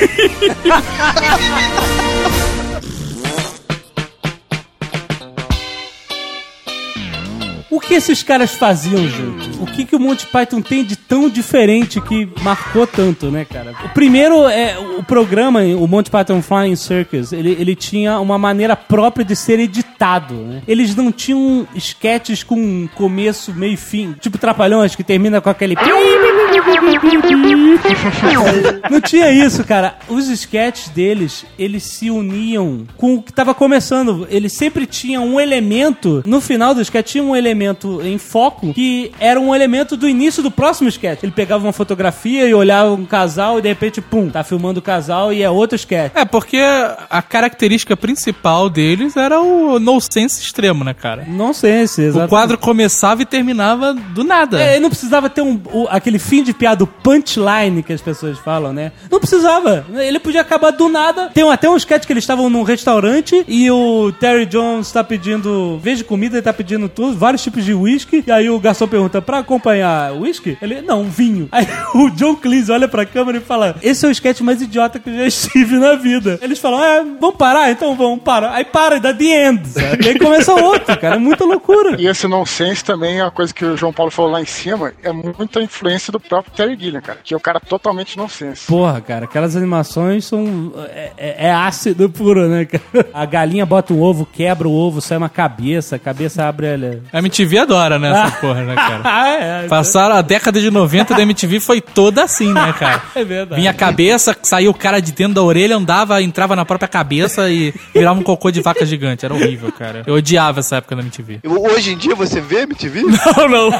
[7.70, 9.50] O que esses caras faziam, gente?
[9.60, 13.72] O que, que o Monty Python tem de tão diferente que marcou tanto, né, cara?
[13.84, 18.74] O primeiro é o programa, o Monty Python Flying Circus, ele, ele tinha uma maneira
[18.74, 20.62] própria de ser editado, né?
[20.66, 25.76] Eles não tinham sketches com começo, meio e fim, tipo Trapalhões, que termina com aquele...
[28.90, 29.96] Não tinha isso, cara.
[30.08, 34.26] Os sketches deles, eles se uniam com o que tava começando.
[34.30, 39.10] Eles sempre tinham um elemento, no final do sketch tinha um elemento em foco, que
[39.18, 41.22] era um elemento do início do próximo sketch.
[41.22, 44.82] Ele pegava uma fotografia e olhava um casal e de repente, pum, tá filmando o
[44.82, 46.12] casal e é outro sketch.
[46.14, 46.58] É, porque
[47.08, 51.24] a característica principal deles era o nonsense extremo, né, cara?
[51.28, 52.30] Nonsense, O exatamente.
[52.30, 54.60] quadro começava e terminava do nada.
[54.60, 58.38] É, não precisava ter um, o- aquele fim de piada, o punchline que as pessoas
[58.38, 58.92] falam, né?
[59.10, 59.86] Não precisava.
[59.94, 61.30] Ele podia acabar do nada.
[61.32, 65.80] Tem até um sketch que eles estavam num restaurante e o Terry Jones tá pedindo,
[65.82, 68.22] de comida, ele tá pedindo tudo, vários tipos de whisky.
[68.26, 70.58] E aí o garçom pergunta, pra acompanhar whisky?
[70.60, 71.48] Ele, não, vinho.
[71.50, 74.98] Aí o John Cleese olha pra câmera e fala, esse é o sketch mais idiota
[74.98, 76.38] que eu já estive na vida.
[76.42, 77.70] Eles falam, é, vamos parar?
[77.70, 78.52] Então vamos, para.
[78.52, 80.04] Aí para e dá the end, sabe?
[80.04, 81.14] E aí começa outro, cara.
[81.14, 81.96] É muita loucura.
[81.98, 84.92] E esse nonsense também é uma coisa que o João Paulo falou lá em cima,
[85.02, 88.66] é muita influência do próprio Terry Gilliam, cara, que é o cara totalmente nonsense.
[88.66, 90.72] Porra, cara, aquelas animações são.
[90.88, 93.06] É, é- é ácido puro, né, cara?
[93.14, 97.00] A galinha bota um ovo, quebra o ovo, sai uma cabeça, a cabeça abre ela.
[97.12, 99.00] A MTV adora, né, essa porra, né, cara?
[99.04, 99.66] Ah, é.
[99.68, 103.02] Passaram a década de 90 da MTV foi toda assim, né, cara?
[103.14, 103.60] É verdade.
[103.60, 107.48] Vinha a cabeça, saía o cara de dentro da orelha, andava, entrava na própria cabeça
[107.50, 109.24] e virava um cocô de vaca gigante.
[109.24, 110.02] Era horrível, cara.
[110.06, 111.40] Eu odiava essa época da MTV.
[111.44, 113.02] Hoje em dia você vê MTV?
[113.36, 113.70] Não, não.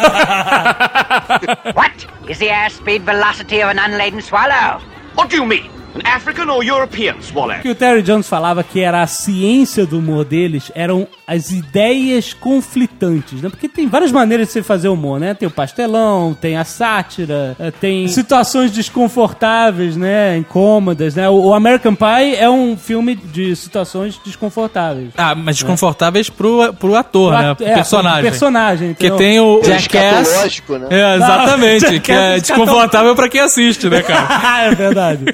[1.74, 4.80] What is the airspeed velocity of an unladen swallow?
[5.14, 5.79] What do you mean?
[5.94, 7.56] An African or European swallow?
[7.56, 11.50] O que o Terry Jones falava que era a ciência do humor deles eram as
[11.50, 13.48] ideias conflitantes, né?
[13.48, 15.34] Porque tem várias maneiras de você fazer humor, né?
[15.34, 20.36] Tem o pastelão, tem a sátira, eh, tem situações desconfortáveis, né?
[20.36, 21.28] Incômodas, né?
[21.28, 25.10] O American Pie é um filme de situações desconfortáveis.
[25.16, 27.54] Ah, mas desconfortáveis pro, pro ator, né?
[27.54, 28.20] Pro É, personagem.
[28.22, 29.18] pro personagem, Porque entendeu?
[29.18, 30.20] tem o É Jackass.
[30.28, 30.86] escatológico, né?
[30.90, 31.90] É, exatamente.
[31.92, 34.64] Não, que é desconfortável pra quem assiste, né, cara?
[34.66, 35.24] é verdade.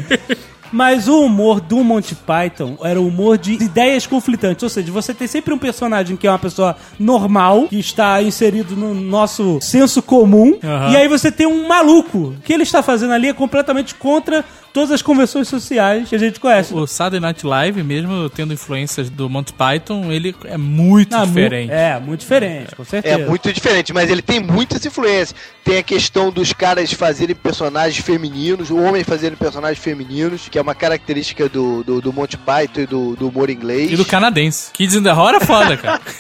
[0.77, 4.63] Mas o humor do Monty Python era o humor de ideias conflitantes.
[4.63, 8.77] Ou seja, você tem sempre um personagem que é uma pessoa normal, que está inserido
[8.77, 10.93] no nosso senso comum, Aham.
[10.93, 12.19] e aí você tem um maluco.
[12.19, 14.45] O que ele está fazendo ali é completamente contra
[14.77, 16.75] todas as convenções sociais que a gente conhece.
[16.75, 21.27] O Saturday Night Live, mesmo tendo influências do Monty Python, ele é muito Ah, mu-
[21.29, 21.73] diferente.
[21.73, 23.27] É, muito diferente, com É certeza.
[23.27, 25.35] muito diferente, mas ele tem muitas influências.
[25.65, 30.75] Tem a questão dos caras fazerem personagens femininos, homens fazerem personagens femininos, que é uma
[30.75, 33.91] característica do, do, do Monty Python e do, do humor inglês.
[33.93, 34.73] E do canadense.
[34.73, 36.01] Kids in the Horror é foda, cara.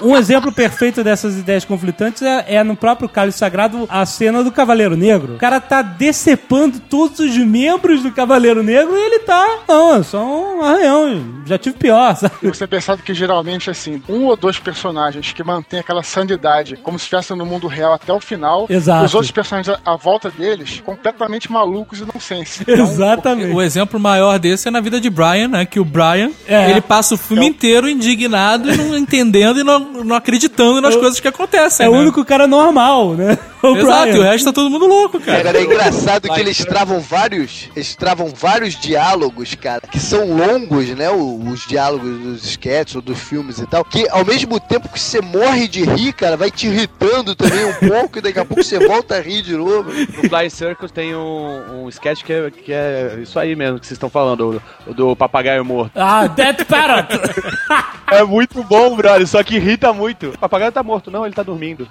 [0.00, 4.52] Um exemplo perfeito dessas ideias conflitantes é, é no próprio Cálice Sagrado a cena do
[4.52, 5.34] Cavaleiro Negro.
[5.34, 9.46] O cara tá decepando todos os membros do Cavaleiro Negro e ele tá.
[9.68, 11.42] Não, é só um arranhão.
[11.46, 12.34] Já tive pior, sabe?
[12.42, 16.98] E você pensava que geralmente, assim, um ou dois personagens que mantêm aquela sanidade, como
[16.98, 19.04] se estivessem no mundo real até o final, Exato.
[19.04, 22.62] os outros personagens à, volta deles, completamente malucos e nonsense.
[22.62, 23.52] Então, Exatamente.
[23.54, 25.64] O exemplo maior desse é na vida de Brian, né?
[25.66, 26.70] Que o Brian, É.
[26.70, 31.18] ele passa o filme inteiro indignado e não entendendo e não, não acreditando nas coisas
[31.20, 31.86] que acontecem.
[31.86, 31.98] É o né?
[32.00, 33.38] único cara normal, né?
[33.62, 34.16] O Exato, Brian.
[34.16, 35.42] e o resto tá todo mundo louco, cara.
[35.44, 40.88] Cara, é engraçado que eles travam vários, eles travam vários diálogos, cara, que são longos,
[40.90, 41.10] né?
[41.10, 45.20] Os diálogos dos sketches ou dos filmes e tal, que ao mesmo tempo que você
[45.20, 48.78] morre de rir, cara, vai te irritando também um pouco e daqui a pouco você
[48.86, 49.90] volta a rir de novo.
[49.92, 53.86] No Flying Circus tem um, um sketch que é, que é isso aí mesmo que
[53.86, 55.92] vocês estão falando, o, o do papagaio morto.
[55.96, 57.08] Ah, Death Parrot!
[58.10, 60.30] É muito bom, brother, só que irrita muito.
[60.30, 61.86] O papagaio tá morto, não, ele tá dormindo.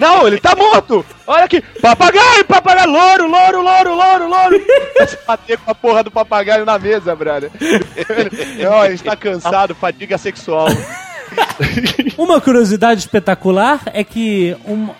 [0.00, 0.83] não, ele tá morto!
[1.26, 4.66] Olha aqui, papagaio, papagaio, louro, louro, louro, louro, louro!
[5.26, 7.50] Bater com a porra do papagaio na mesa, brother.
[7.60, 10.68] Ele está cansado, fadiga sexual.
[12.16, 14.56] Uma curiosidade espetacular é que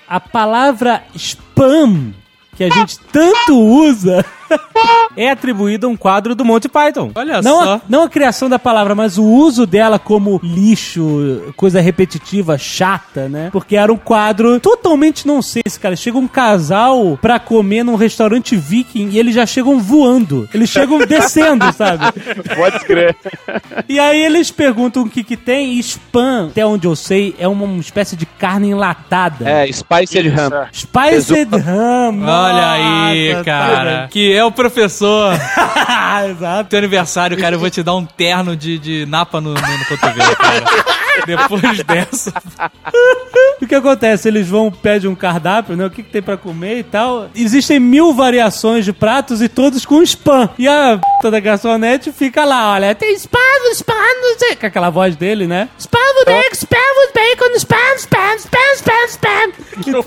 [0.08, 2.12] a palavra spam,
[2.56, 4.24] que a gente tanto usa,
[5.16, 7.10] é atribuída a um quadro do Monty Python.
[7.14, 7.74] Olha não só.
[7.74, 13.28] A, não a criação da palavra, mas o uso dela como lixo, coisa repetitiva, chata,
[13.28, 13.48] né?
[13.52, 15.96] Porque era um quadro totalmente nonsense, cara.
[15.96, 20.48] Chega um casal pra comer num restaurante viking e eles já chegam voando.
[20.52, 22.04] Eles chegam descendo, sabe?
[22.56, 23.16] Pode escrever.
[23.88, 27.48] E aí eles perguntam o que que tem e spam, até onde eu sei, é
[27.48, 29.48] uma espécie de carne enlatada.
[29.48, 30.68] É, Spiced Ham.
[30.72, 32.22] Spiced ham.
[32.22, 34.02] Olha aí, cara.
[34.02, 35.32] tá Que é o professor.
[36.30, 36.70] Exato.
[36.70, 39.84] Teu aniversário, cara, eu vou te dar um terno de, de napa no, no, no
[39.86, 40.64] cotovelo, cara.
[41.26, 42.32] Depois dessa.
[43.64, 44.28] O que acontece?
[44.28, 45.86] Eles vão, pedem um cardápio, né?
[45.86, 47.28] O que, que tem pra comer e tal.
[47.34, 50.50] Existem mil variações de pratos e todos com spam.
[50.58, 53.40] E a p da garçonete fica lá, olha, tem spam,
[53.72, 55.68] spam, não sei, com aquela voz dele, né?
[55.78, 59.52] Spam with egg, spam with bacon, spam, spam, spam, spam, spam.
[59.86, 60.04] Então-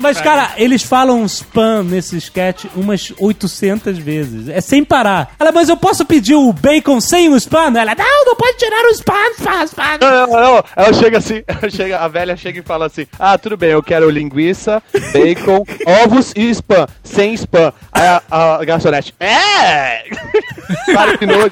[0.00, 4.48] mas, cara, eles falam spam nesse sketch umas 800 vezes.
[4.48, 5.32] É sem parar.
[5.38, 7.76] Ela, mas eu posso pedir o bacon sem o spam?
[7.76, 9.98] Ela, não, não pode tirar o spam, spam, spam.
[10.00, 10.64] Não, não, não.
[10.76, 13.82] Ela chega assim, ela chega, a velha chega e fala assim: Ah, tudo bem, eu
[13.82, 14.82] quero linguiça,
[15.12, 15.64] bacon,
[16.04, 17.72] ovos e spam, sem spam.
[17.92, 18.22] Aí a,
[18.56, 20.04] a garçonete, é!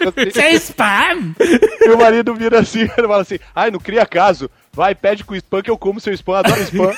[0.09, 0.31] Assim.
[0.31, 1.35] Sem spam!
[1.81, 4.51] E o marido vira assim, ele fala assim: Ai, não cria caso.
[4.73, 6.93] Vai, pede com spam que eu como seu spam, adoro spam.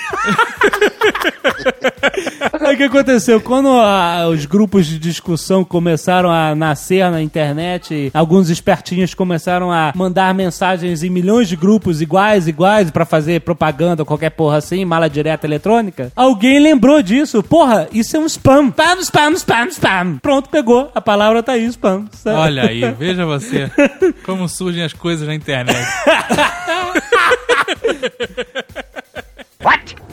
[2.60, 3.40] Aí o que aconteceu?
[3.40, 9.92] Quando a- os grupos de discussão começaram a nascer na internet, alguns espertinhos começaram a
[9.94, 15.08] mandar mensagens em milhões de grupos iguais, iguais, pra fazer propaganda qualquer porra assim, mala
[15.08, 16.12] direta eletrônica.
[16.14, 17.42] Alguém lembrou disso.
[17.42, 18.68] Porra, isso é um spam.
[18.68, 20.18] Spam, spam, spam, spam.
[20.20, 20.90] Pronto, pegou.
[20.94, 22.04] A palavra tá aí, spam.
[22.26, 23.70] Olha aí, veja você
[24.24, 25.78] como surgem as coisas na internet.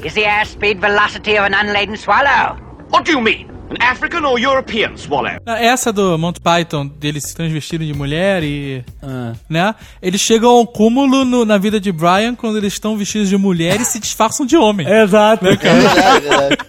[0.03, 2.55] Is the airspeed velocity of an unladen swallow?
[2.89, 3.56] What do you mean?
[3.69, 5.31] An African or European swallow?
[5.45, 8.83] Essa do Monty Python, deles se transvestindo de mulher e.
[9.03, 9.33] Ah.
[9.49, 9.75] né?
[10.01, 13.79] Eles chegam ao cúmulo no- na vida de Brian quando eles estão vestidos de mulher
[13.81, 14.87] e se disfarçam de homem.
[14.91, 15.45] Exato.
[15.47, 16.57] É verdade, é verdade.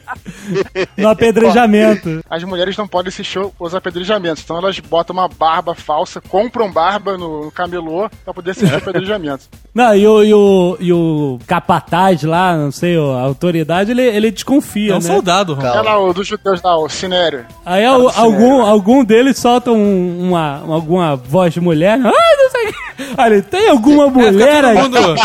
[0.96, 2.20] No apedrejamento.
[2.28, 7.18] As mulheres não podem assistir os apedrejamentos, então elas botam uma barba falsa, compram barba
[7.18, 9.44] no, no camelô pra poder assistir o apedrejamento.
[9.74, 14.30] Não, e o, e o, e o capataz lá, não sei, a autoridade, ele, ele
[14.30, 15.02] desconfia, É um né?
[15.06, 15.66] soldado, Ron.
[15.66, 17.46] É lá o dos judeus lá, o Sinério.
[17.64, 21.92] Aí al- algum, algum deles solta um- uma, alguma voz de mulher.
[21.94, 22.64] Ai, não sei.
[22.64, 22.79] o quê.
[23.16, 24.77] Aí ele, tem alguma É, mulher fica aí?
[24.77, 25.20] todo mundo,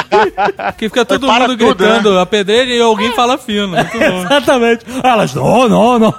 [0.78, 3.76] que fica todo mundo tudo, gritando a pedreira e alguém fala fino.
[3.78, 4.86] Exatamente.
[5.04, 6.14] Elas, não, não, não.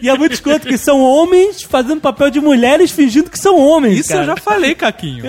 [0.00, 4.00] E é muito escroto que são homens fazendo papel de mulheres fingindo que são homens,
[4.00, 4.40] Isso eu já cara.
[4.40, 5.24] falei, Caquinho.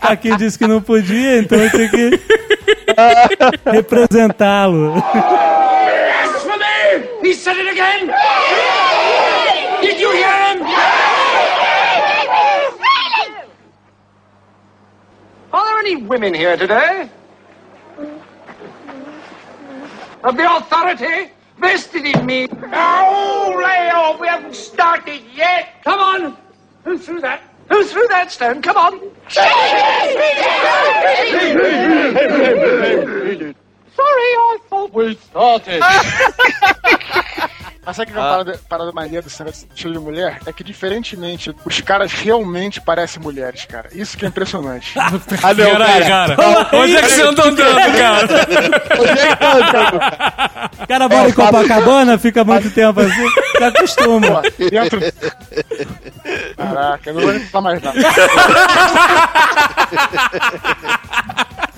[0.00, 2.20] Aqui disse que não podia, então eu tenho que
[3.70, 4.94] representá-lo.
[7.24, 8.08] He said it again!
[9.80, 10.62] Did you hear him?
[15.50, 17.08] Are there any women here today?
[20.22, 22.46] Of the authority vested in me.
[22.74, 24.20] Oh, lay off!
[24.20, 25.82] We haven't started yet.
[25.82, 26.36] Come on!
[26.84, 27.40] Who threw that?
[27.70, 28.60] Who threw that stone?
[28.60, 29.00] Come on!
[34.24, 35.80] I thought we started.
[37.86, 40.40] Mas sabe que é uma parada, parada maneira de estilo de mulher?
[40.46, 43.90] É que, diferentemente, os caras realmente parecem mulheres, cara.
[43.92, 44.94] Isso que é impressionante.
[45.42, 46.36] Ah, não, Peraí, cara.
[46.72, 48.26] Onde é que você anda andando, cara?
[50.82, 54.42] O cara mora em Copacabana, fica muito tempo assim, se acostuma.
[54.70, 55.00] Dentro.
[56.56, 57.98] Caraca, eu não vou nem falar mais nada.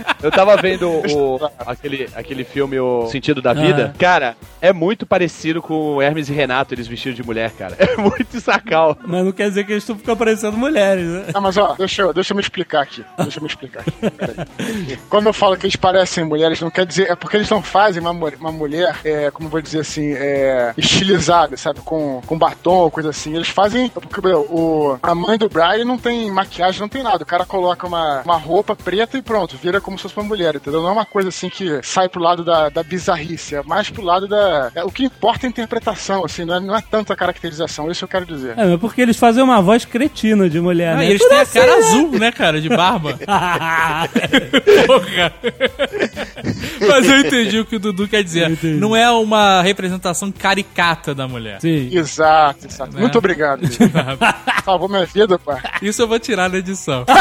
[0.26, 3.94] Eu tava vendo o, aquele, aquele filme O Sentido da Vida.
[3.96, 7.76] Cara, é muito parecido com o Hermes e Renato, eles vestidos de mulher, cara.
[7.86, 8.98] É muito sacal.
[9.06, 11.26] Mas não quer dizer que eles estão ficando parecendo mulheres, né?
[11.32, 13.04] Ah, mas ó, deixa eu, deixa eu me explicar aqui.
[13.16, 14.98] Deixa eu me explicar aqui.
[15.08, 17.10] Quando eu falo que eles parecem mulheres, não quer dizer.
[17.10, 20.74] É porque eles não fazem uma, uma mulher, é, como eu vou dizer assim, é,
[20.76, 21.80] estilizada, sabe?
[21.80, 23.34] Com, com batom, coisa assim.
[23.36, 23.88] Eles fazem.
[23.88, 27.22] Porque meu, o, a mãe do Brian não tem maquiagem, não tem nada.
[27.22, 30.54] O cara coloca uma, uma roupa preta e pronto, vira como se fosse uma mulher,
[30.56, 30.80] entendeu?
[30.82, 34.02] Não é uma coisa assim que sai pro lado da, da bizarrice, é mais pro
[34.02, 34.70] lado da.
[34.74, 37.90] é, o que importa é a interpretação, assim, não é, não é tanto a caracterização,
[37.90, 38.58] isso eu quero dizer.
[38.58, 41.06] É, mas porque eles fazem uma voz cretina de mulher, Ah, né?
[41.06, 41.78] e eles Tudo têm a assim, cara né?
[41.78, 43.18] azul, né, cara, de barba.
[44.86, 45.32] Porra.
[46.88, 48.56] Mas eu entendi o que o Dudu quer dizer.
[48.62, 51.60] Não é uma representação caricata da mulher.
[51.60, 51.88] Sim.
[51.92, 52.94] Exato, exato.
[52.94, 53.00] Né?
[53.00, 53.62] Muito obrigado.
[54.64, 55.60] Salvou minha vida, pai.
[55.82, 57.04] Isso eu vou tirar na edição.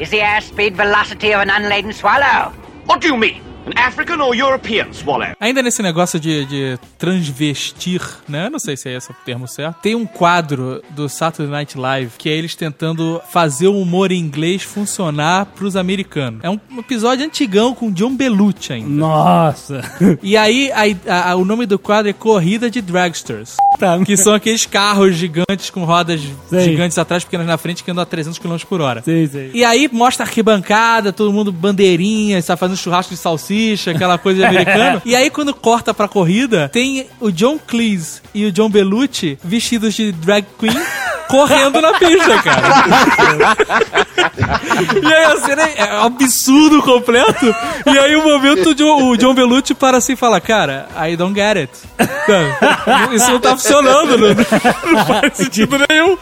[0.00, 2.52] Is the airspeed velocity of an unladen swallow?
[2.86, 3.40] What do you mean?
[3.66, 5.34] An African or European swallow?
[5.40, 8.46] Ainda nesse negócio de, de transvestir, né?
[8.46, 9.80] Eu não sei se é esse o termo certo.
[9.80, 14.18] Tem um quadro do Saturday Night Live que é eles tentando fazer o humor em
[14.18, 16.40] inglês funcionar pros americanos.
[16.44, 18.88] É um episódio antigão com John Belushi ainda.
[18.90, 19.80] Nossa.
[20.22, 20.70] E aí
[21.06, 23.56] a- a- o nome do quadro é Corrida de Dragsters.
[23.78, 23.98] Tá.
[24.04, 26.60] Que são aqueles carros gigantes com rodas Sei.
[26.64, 29.02] gigantes atrás, pequenas na frente, que andam a 300 km por hora.
[29.52, 34.46] E aí mostra arquibancada, todo mundo bandeirinha, está fazendo churrasco de salsicha, aquela coisa de
[34.46, 35.02] americano.
[35.06, 39.94] e aí quando corta pra corrida, tem o John Cleese e o John Belushi vestidos
[39.94, 40.72] de drag queen
[41.28, 43.56] correndo na pista, cara.
[45.02, 47.54] E aí a cena é é um absurdo completo.
[47.86, 51.16] E aí o momento o John, o John Belushi para assim e fala, cara, I
[51.16, 51.72] don't get it.
[51.98, 53.16] Sabe?
[53.16, 56.16] Isso não tá funcionando, não, não faz sentido nenhum.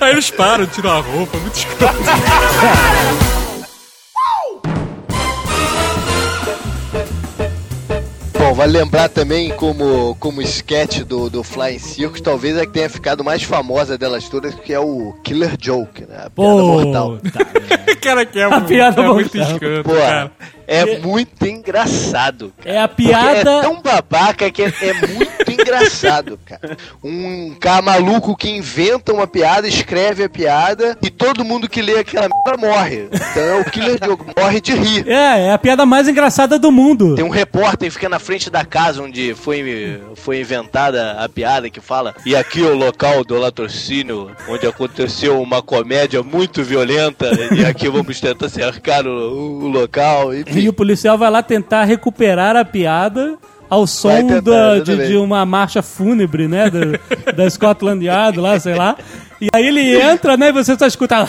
[0.00, 1.94] Aí eles param, tiram a roupa, muito escroto.
[8.60, 13.24] vale lembrar também como, como sketch do, do Flying Circus, talvez a que tenha ficado
[13.24, 16.24] mais famosa delas todas, que é o Killer Joke, né?
[16.26, 17.18] A piada mortal.
[18.02, 20.30] cara que é, A muito- piada é muito escroto, Pô, cara.
[20.66, 22.52] é muito engraçado.
[22.62, 22.76] cara.
[22.76, 23.50] É a Porque piada.
[23.50, 25.59] é tão babaca que é, é muito engraçado,
[26.44, 26.76] cara.
[27.02, 31.98] Um cara maluco que inventa uma piada, escreve a piada e todo mundo que lê
[31.98, 33.08] aquela merda morre.
[33.12, 35.08] Então é o Killer Joke, morre de rir.
[35.08, 37.14] É, é a piada mais engraçada do mundo.
[37.14, 41.70] Tem um repórter que fica na frente da casa onde foi, foi inventada a piada
[41.70, 47.30] que fala e aqui é o local do latrocínio onde aconteceu uma comédia muito violenta
[47.54, 50.34] e aqui vamos tentar cercar o, o local.
[50.34, 53.38] Enfim, E o policial vai lá tentar recuperar a piada
[53.70, 54.08] ao som
[54.40, 56.68] tentar, da- de, de uma marcha fúnebre, né?
[56.68, 58.96] Da, da Scotland Yard lá, sei lá.
[59.40, 60.48] E aí ele entra, né?
[60.48, 61.26] E você só escuta.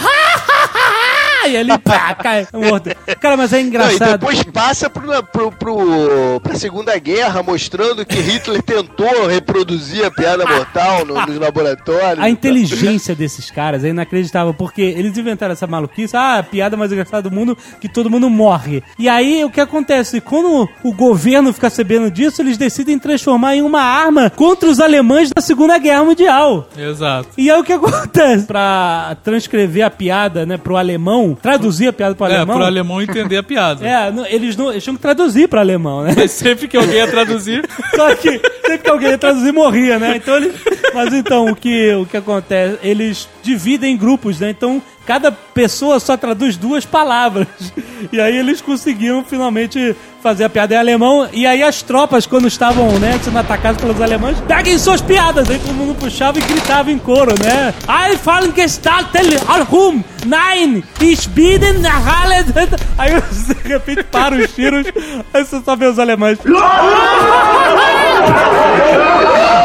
[1.47, 2.89] E ele pá, cai morto.
[3.19, 4.11] Cara, mas é Não, e engraçado.
[4.19, 10.45] depois passa pro, pro, pro, pra Segunda Guerra, mostrando que Hitler tentou reproduzir a piada
[10.45, 12.23] mortal no- nos laboratórios.
[12.23, 16.91] A inteligência desses caras é inacreditável, porque eles inventaram essa maluquice, ah, a piada mais
[16.91, 18.83] engraçada do mundo, que todo mundo morre.
[18.99, 20.21] E aí, o que acontece?
[20.21, 25.29] Quando o governo fica sabendo disso, eles decidem transformar em uma arma contra os alemães
[25.35, 26.67] da Segunda Guerra Mundial.
[26.77, 27.29] Exato.
[27.37, 28.45] E aí, o que acontece?
[28.45, 32.55] Pra transcrever a piada, né, pro alemão, traduzir a piada pro É, alemão...
[32.55, 33.85] pro alemão entender a piada.
[33.87, 36.13] É, não- eles, não, eles tinham que traduzir pro alemão, né?
[36.15, 40.17] Mas sempre que alguém ia traduzir, Só que sempre que alguém ia traduzir morria, né?
[40.17, 40.53] Então eles.
[40.93, 42.77] Mas então, o que, o que acontece?
[42.83, 44.49] Eles dividem em grupos, né?
[44.49, 47.47] Então cada pessoa só traduz duas palavras.
[48.11, 51.29] E aí eles conseguiram finalmente fazer a piada em alemão.
[51.31, 55.47] E aí as tropas, quando estavam né, sendo atacadas pelos alemães, peguem suas piadas.
[55.47, 57.71] Aí todo mundo puxava e gritava em coro, né?
[58.09, 59.37] Ei, fallen gestalten
[59.69, 60.03] rum!
[60.25, 60.83] Nein!
[60.99, 62.43] Ich bin nach alle...
[62.97, 64.85] Aí de repente param os tiros,
[65.33, 66.37] aí você só vê os alemães.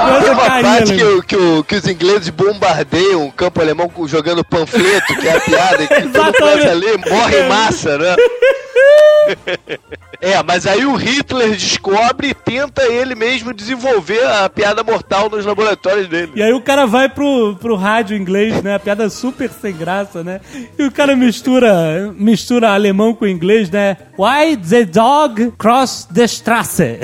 [0.07, 0.97] Tem Coisa uma caía, parte né?
[0.97, 5.89] que, que, que os ingleses bombardeiam o campo alemão jogando panfleto, é a piada, que
[5.89, 6.39] todo mundo Exatamente.
[6.39, 8.17] começa a ler, morre em massa, né?
[10.21, 15.45] É, mas aí o Hitler descobre e tenta ele mesmo desenvolver a piada mortal nos
[15.45, 16.33] laboratórios dele.
[16.35, 18.75] E aí o cara vai pro, pro rádio inglês, né?
[18.75, 20.41] A piada super sem graça, né?
[20.79, 23.97] E o cara mistura, mistura alemão com inglês, né?
[24.19, 27.01] Why the dog cross the Strasse?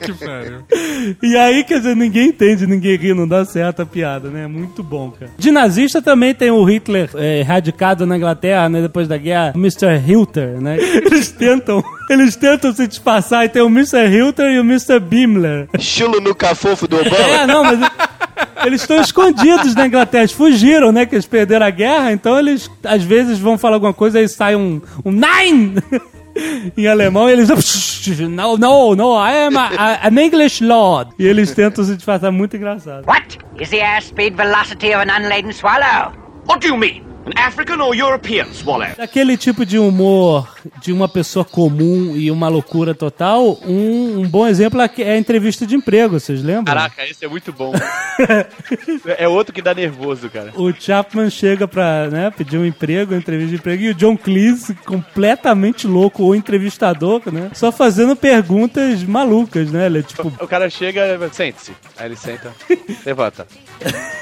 [0.00, 0.64] que pariu.
[1.22, 4.46] E aí, quer dizer, ninguém entende, ninguém ri, não dá certo a piada, né?
[4.46, 5.30] Muito bom, cara.
[5.38, 8.82] De nazista também tem o Hitler é, radicado na Inglaterra, né?
[8.82, 9.98] Depois da guerra, Mr.
[10.24, 10.76] Hilter, né?
[11.04, 14.08] Eles tentam, eles tentam se disfarçar e tem o Mr.
[14.08, 14.98] Hilter e o Mr.
[14.98, 15.68] Bimler.
[15.78, 17.16] Estilo no cafofo do Obama.
[17.16, 17.78] É, não, mas
[18.64, 20.22] eles estão escondidos na Inglaterra.
[20.22, 21.06] Eles fugiram, né?
[21.06, 22.12] Que eles perderam a guerra.
[22.12, 25.74] Então eles, às vezes, vão falar alguma coisa e sai um, um Nein!
[26.76, 27.28] em alemão.
[27.28, 27.48] E eles...
[28.28, 31.10] No, no, no, I am a, a- an English lord.
[31.18, 32.30] E eles tentam se disfarçar.
[32.32, 33.06] Muito engraçado.
[33.06, 36.12] What is the airspeed velocity of an unladen swallow?
[36.46, 37.02] What do you mean?
[37.26, 38.88] An African or European swallow?
[38.98, 40.46] Aquele tipo de humor
[40.82, 45.66] de uma pessoa comum e uma loucura total, um, um bom exemplo é a entrevista
[45.66, 46.64] de emprego, vocês lembram?
[46.64, 47.72] Caraca, esse é muito bom.
[49.16, 50.52] é outro que dá nervoso, cara.
[50.54, 54.18] O Chapman chega pra né, pedir um emprego, uma entrevista de emprego, e o John
[54.18, 57.50] Cleese, completamente louco, o entrevistador, né?
[57.54, 59.86] Só fazendo perguntas malucas, né?
[59.86, 61.72] Ele é tipo, O cara chega, sente-se.
[61.96, 62.52] Aí ele senta,
[63.06, 63.46] levanta.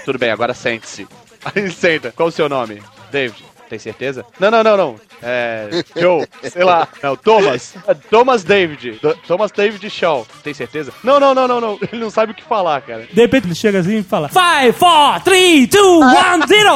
[0.04, 1.06] Tudo bem, agora sente-se.
[1.54, 2.12] Aí senta.
[2.14, 2.82] Qual o seu nome?
[3.10, 3.44] David.
[3.68, 4.22] Tem certeza?
[4.38, 4.96] Não, não, não, não.
[5.22, 5.70] É.
[5.96, 6.86] Joe, sei lá.
[7.02, 7.74] Não, Thomas.
[7.88, 8.98] É Thomas David.
[9.00, 10.26] Do- Thomas David Shaw.
[10.44, 10.92] Tem certeza?
[11.02, 11.78] Não, não, não, não, não.
[11.90, 13.06] Ele não sabe o que falar, cara.
[13.10, 16.74] de repente ele chega assim e fala: 5, 4, 3, 2, 1, 0!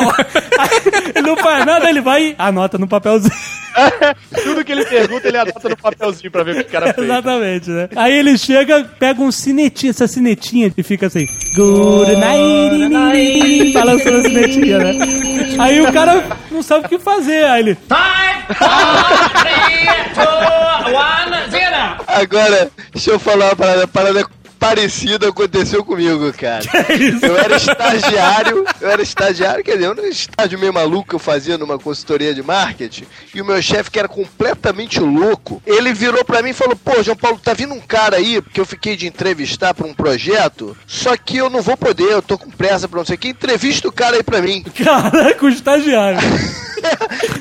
[1.16, 3.34] Ele não faz nada, ele vai e anota no papelzinho.
[4.42, 7.06] Tudo que ele pergunta, ele anota no papelzinho pra ver o que o cara fez.
[7.06, 7.88] Exatamente, né?
[7.96, 14.22] Aí ele chega, pega um sinetinho, essa sinetinha e fica assim, good night, balançando a
[14.22, 14.92] sinetinha, né?
[15.58, 21.50] Aí o cara não sabe o que fazer, aí ele, Five, four, three, two, one,
[21.50, 21.96] zero.
[22.06, 24.26] Agora, deixa eu falar uma parada, parada
[24.58, 26.64] parecido aconteceu comigo, cara.
[27.22, 31.14] Eu era estagiário, eu era estagiário, quer dizer, eu era um estágio meio maluco que
[31.14, 33.04] eu fazia numa consultoria de marketing,
[33.34, 37.02] e o meu chefe, que era completamente louco, ele virou pra mim e falou: Pô,
[37.02, 40.76] João Paulo, tá vindo um cara aí, porque eu fiquei de entrevistar pra um projeto,
[40.86, 43.28] só que eu não vou poder, eu tô com pressa pra não sei o que,
[43.28, 44.62] entrevista o cara aí pra mim.
[44.82, 46.18] Caraca, o estagiário.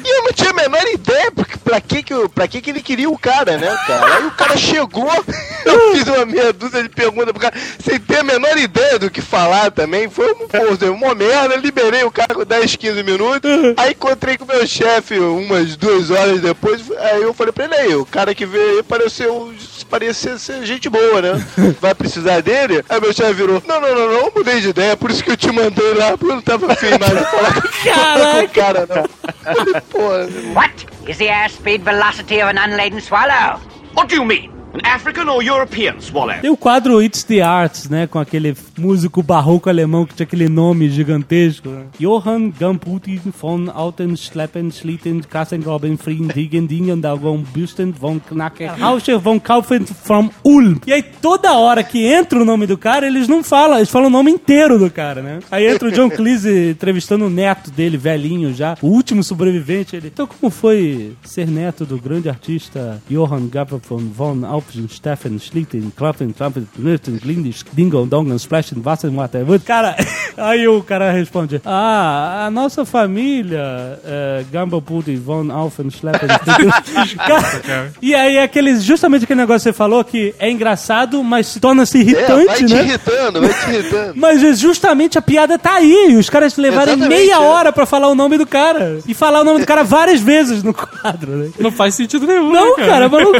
[0.03, 2.70] E eu não tinha a menor ideia porque, pra, que, que, eu- pra que, que
[2.70, 4.16] ele queria o cara, né, cara?
[4.18, 5.11] Aí o cara chegou,
[5.66, 9.10] eu fiz uma meia dúzia de perguntas pro cara, sem ter a menor ideia do
[9.10, 10.10] que falar também.
[10.10, 13.49] Foi um, pô, uma merda, liberei o cara com 10, 15 minutos.
[13.78, 16.82] Aí encontrei com o meu chefe umas duas horas depois.
[16.97, 19.53] Aí eu falei pra ele aí, o cara que veio aí pareceu,
[19.89, 21.45] parecia ser gente boa, né?
[21.80, 22.84] Vai precisar dele?
[22.89, 25.38] Aí meu chefe virou, não, não, não, não, mudei de ideia, por isso que eu
[25.38, 29.56] te mandei lá, porque eu não tava afim mais de falar com o cara, não.
[29.56, 33.60] Falei, Pô, What is the airspeed velocity of an unladen swallow?
[33.93, 34.55] What do you mean?
[34.76, 36.36] An African or European swallow?
[36.41, 38.07] Tem o quadro It's the Arts, né?
[38.07, 41.69] Com aquele músico barroco alemão que tinha aquele nome gigantesco.
[41.69, 41.86] Né?
[41.97, 49.17] Johann Gamputin von Alten Schleppen Schlitten Kassengraben Frieden Dingen Dingen Dagon Büsten von Knacker Hauscher
[49.17, 50.76] von Kaufen from Ulm.
[50.86, 54.09] E aí toda hora que entra o nome do cara, eles não falam, eles falam
[54.09, 55.39] o nome inteiro do cara, né?
[55.49, 59.95] Aí entra o John Cleese entrevistando o neto dele, velhinho já, o último sobrevivente.
[59.95, 64.36] Ele, então como foi ser neto do grande artista Johann Gabriel von
[64.66, 69.95] Alpen Steffen Schlitten Klappen Klappen Nürten Glindisch Dingo Dongen Splashen Wasser Water Cara,
[70.38, 76.28] aí o cara responde: Ah, a nossa família é, Gambapudi von Alpen Schleppen
[77.18, 81.97] Cara, E aí aquele, justamente aquele negócio que você falou que é engraçado, mas torna-se
[81.97, 82.84] é, irritante, vai te né?
[82.84, 84.13] irritando, vai te irritando.
[84.26, 86.11] Mas é justamente a piada tá aí.
[86.11, 87.39] e Os caras levaram Exatamente, meia é.
[87.39, 88.99] hora pra falar o nome do cara.
[89.07, 91.49] E falar o nome do cara várias vezes no quadro, né?
[91.59, 93.39] Não faz sentido nenhum, Não, né, cara, maluco.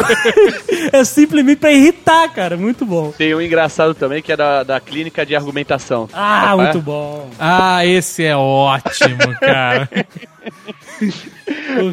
[0.92, 2.58] É simplesmente pra irritar, cara.
[2.58, 3.12] Muito bom.
[3.12, 6.10] Tem um engraçado também que é da, da clínica de argumentação.
[6.14, 6.56] Ah, é?
[6.56, 7.30] muito bom.
[7.40, 9.90] Ah, esse é ótimo, cara.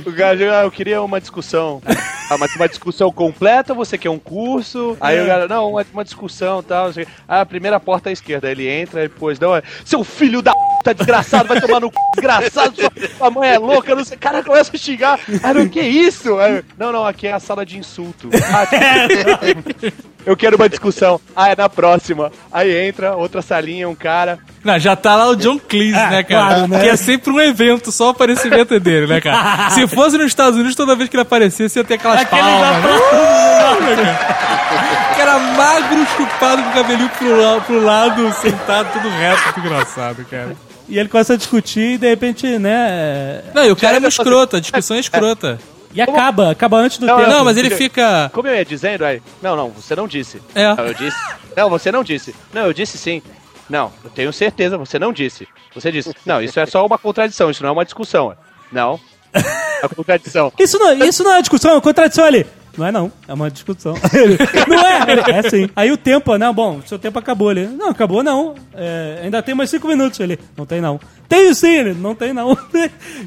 [0.07, 1.83] O cara diz, ah, eu queria uma discussão.
[2.31, 4.97] Ah, mas uma discussão completa, você quer um curso?
[5.01, 6.91] Aí o cara, não, uma, uma discussão e tal.
[7.27, 8.51] Ah, a primeira porta à esquerda.
[8.51, 10.53] Ele entra e depois, não, é, seu filho da
[10.83, 11.93] puta, desgraçado, vai tomar no c...
[12.17, 14.17] desgraçado, sua, sua mãe é louca, não sei.
[14.19, 15.19] Cara, começa a xingar.
[15.43, 16.39] Ah, não, que isso?
[16.39, 18.29] Aí, não, não, aqui é a sala de insulto.
[18.53, 18.67] Ah,
[20.27, 21.21] eu quero uma discussão.
[21.37, 22.33] Ah, é na próxima.
[22.51, 24.39] Aí entra, outra salinha, um cara.
[24.65, 26.47] Não, já tá lá o John Cleese, Ah, né, cara?
[26.47, 26.81] claro, né?
[26.81, 29.71] Que é sempre um evento, só o aparecimento dele, né, cara?
[29.71, 32.83] Se fosse nos Estados Unidos, toda vez que ele aparecesse, ia ter aquelas Aquele palmas.
[32.85, 34.19] né?
[35.17, 40.57] cara magro, chupado com o cabelinho pro, pro lado, sentado, tudo reto, muito engraçado, cara.
[40.93, 43.43] E ele começa a discutir e de repente, né?
[43.55, 45.59] Não, e o cara é um escroto, a discussão é escrota.
[45.95, 47.31] E acaba, acaba antes do Não, tempo.
[47.31, 48.31] Não, mas ele fica.
[48.35, 49.23] Como eu ia dizendo, aí.
[49.41, 50.43] Não, não, você não disse.
[50.55, 50.75] É.
[50.75, 51.17] Não, eu disse.
[51.57, 52.35] Não, você não disse.
[52.53, 53.23] Não, eu disse sim.
[53.71, 55.49] Não, eu tenho certeza, você não disse.
[55.75, 56.15] Você disse.
[56.27, 58.37] Não, isso é só uma contradição, isso não é uma discussão.
[58.71, 59.01] Não.
[59.33, 60.53] É uma contradição.
[60.61, 62.47] Isso não, isso não é discussão, é uma contradição ali.
[62.77, 63.95] Não é não, é uma discussão.
[64.13, 65.69] Ele, não é, ele, é sim.
[65.77, 66.51] Aí o tempo, né?
[66.53, 67.67] Bom, seu tempo acabou ali.
[67.67, 68.55] Não, acabou não.
[68.75, 70.39] É, ainda tem mais cinco minutos ele.
[70.57, 70.99] Não tem não.
[71.29, 71.95] Tenho sim, ele.
[71.95, 72.57] Não tem não.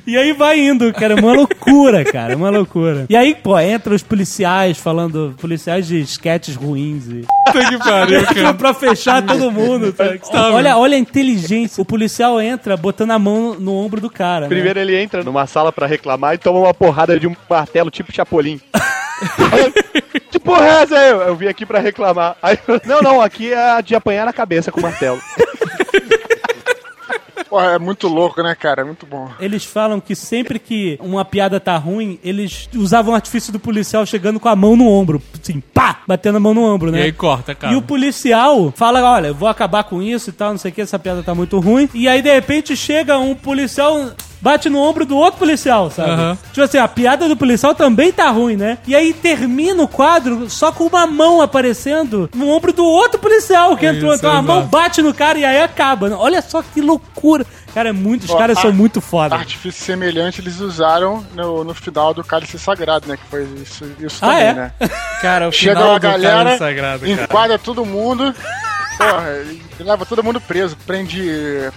[0.05, 1.13] E aí vai indo, cara.
[1.13, 2.33] É uma loucura, cara.
[2.33, 3.05] É uma loucura.
[3.09, 7.25] E aí, pô, entra os policiais falando, policiais de sketches ruins e.
[7.47, 8.53] Puta que pariu, cara.
[8.53, 9.93] pra fechar todo mundo.
[9.93, 10.51] tá?
[10.51, 11.81] Olha, olha a inteligência.
[11.81, 14.41] O policial entra botando a mão no ombro do cara.
[14.41, 14.47] né?
[14.49, 18.11] Primeiro ele entra numa sala pra reclamar e toma uma porrada de um martelo tipo
[18.13, 18.59] Chapolin.
[19.51, 20.95] Aí, que porra é essa?
[20.95, 22.35] Eu, eu vim aqui pra reclamar.
[22.41, 25.19] Aí, não, não, aqui é a de apanhar na cabeça com o martelo.
[27.49, 28.81] Porra, é muito louco, né, cara?
[28.81, 29.29] É muito bom.
[29.39, 34.05] Eles falam que sempre que uma piada tá ruim, eles usavam o artifício do policial
[34.05, 35.21] chegando com a mão no ombro.
[35.41, 35.99] Assim, pá!
[36.07, 37.01] Batendo a mão no ombro, E né?
[37.03, 37.73] aí corta, cara.
[37.73, 40.73] E o policial fala, olha, eu vou acabar com isso e tal, não sei o
[40.73, 41.87] que, essa piada tá muito ruim.
[41.93, 44.11] E aí, de repente, chega um policial,
[44.45, 46.11] bate no ombro do outro policial, sabe?
[46.11, 46.37] Aham.
[46.51, 48.77] Tipo assim, a piada do policial também tá ruim, né?
[48.85, 53.75] E aí termina o quadro só com uma mão aparecendo no ombro do outro policial
[53.75, 54.11] que entrou.
[54.13, 56.09] Isso, então a mão bate no cara e aí acaba.
[56.09, 56.15] né?
[56.17, 57.43] Olha só que loucura.
[57.73, 59.35] Cara, é muito, os Ó, caras a- são muito foda.
[59.35, 63.17] Artifício semelhante eles usaram no, no final do Cálice Sagrado, né?
[63.17, 64.53] Que foi isso, isso Ah, também, é?
[64.53, 64.71] né?
[65.21, 67.23] Cara, o Chega final uma do Cálice galera, Sagrado, cara.
[67.23, 68.33] enquadra todo mundo.
[68.97, 69.43] Porra,
[69.77, 70.77] e Ele leva todo mundo preso.
[70.85, 71.21] Prende,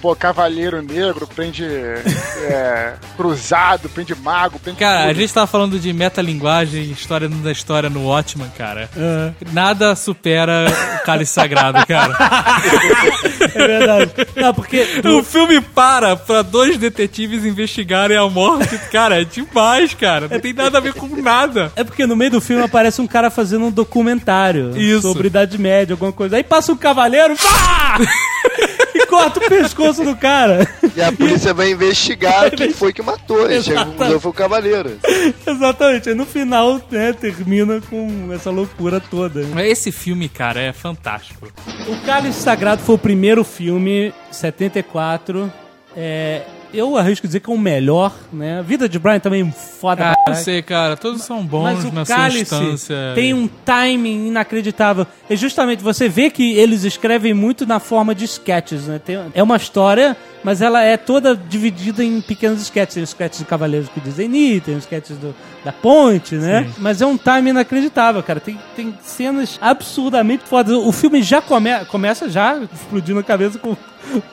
[0.01, 1.65] pô, cavaleiro negro, prende
[2.49, 4.79] é, cruzado, prende mago, prende.
[4.79, 5.21] Cara, a tudo.
[5.21, 8.89] gente tava falando de metalinguagem, história da história no Watchman, cara.
[8.97, 9.33] É.
[9.53, 10.67] Nada supera
[11.01, 12.17] o cálice sagrado, cara.
[13.55, 14.13] É verdade.
[14.37, 18.79] Não, porque o filme para pra dois detetives investigarem a morte.
[18.91, 20.29] Cara, é demais, cara.
[20.29, 21.73] Não tem nada a ver com nada.
[21.77, 25.03] É porque no meio do filme aparece um cara fazendo um documentário Isso.
[25.03, 26.37] sobre Idade Média, alguma coisa.
[26.37, 27.88] Aí passa um cavaleiro, pá!
[28.95, 30.69] e corta o pescoço do cara.
[30.95, 33.51] E a polícia vai investigar quem foi que matou.
[33.51, 34.99] E chega conclusão foi o cavaleiro.
[35.47, 36.09] Exatamente.
[36.09, 39.43] Aí no final, né, termina com essa loucura toda.
[39.65, 41.49] Esse filme, cara, é fantástico.
[41.87, 45.53] O Cálice Sagrado foi o primeiro filme, 74.
[45.97, 46.43] É,
[46.73, 48.59] eu arrisco dizer que é o melhor, né?
[48.59, 50.45] A vida de Brian também foda Ah, caralho.
[50.45, 50.97] sei, cara.
[50.97, 52.97] Todos são bons Mas o na sua Cálice instância.
[53.15, 55.07] tem um timing inacreditável.
[55.31, 58.99] É justamente, você vê que eles escrevem muito na forma de sketches, né?
[59.05, 62.95] Tem- é uma história, mas ela é toda dividida em pequenos sketches.
[62.95, 66.69] Tem os sketches de Cavaleiros que dizem Ni, tem os sketches do, da Ponte, né?
[66.79, 68.41] Mas é um timing inacreditável, cara.
[68.41, 70.75] Tem, tem cenas absurdamente fodas.
[70.77, 73.77] O filme já come, começa já explodindo a cabeça com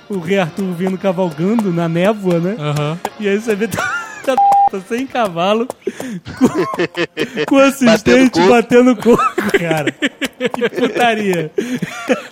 [0.09, 2.55] o Rei Arthur vindo cavalgando na névoa, né?
[2.59, 2.99] Aham.
[3.19, 3.67] E aí você vê
[4.26, 4.36] tá
[4.88, 5.67] sem cavalo,
[6.38, 9.91] com, com o assistente batendo coco, cara.
[9.91, 11.51] Que putaria.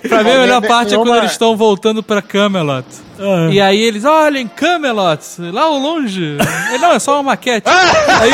[0.08, 2.86] Pra mim, a melhor parte é quando eles estão voltando pra Camelot.
[3.20, 3.50] Ah.
[3.52, 6.38] E aí eles, olhem, Camelot, lá ao longe.
[6.70, 7.70] Ele, não, é só uma maquete.
[7.70, 8.32] aí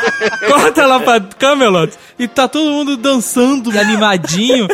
[0.48, 4.68] corta lá pra Camelot e tá todo mundo dançando, animadinho.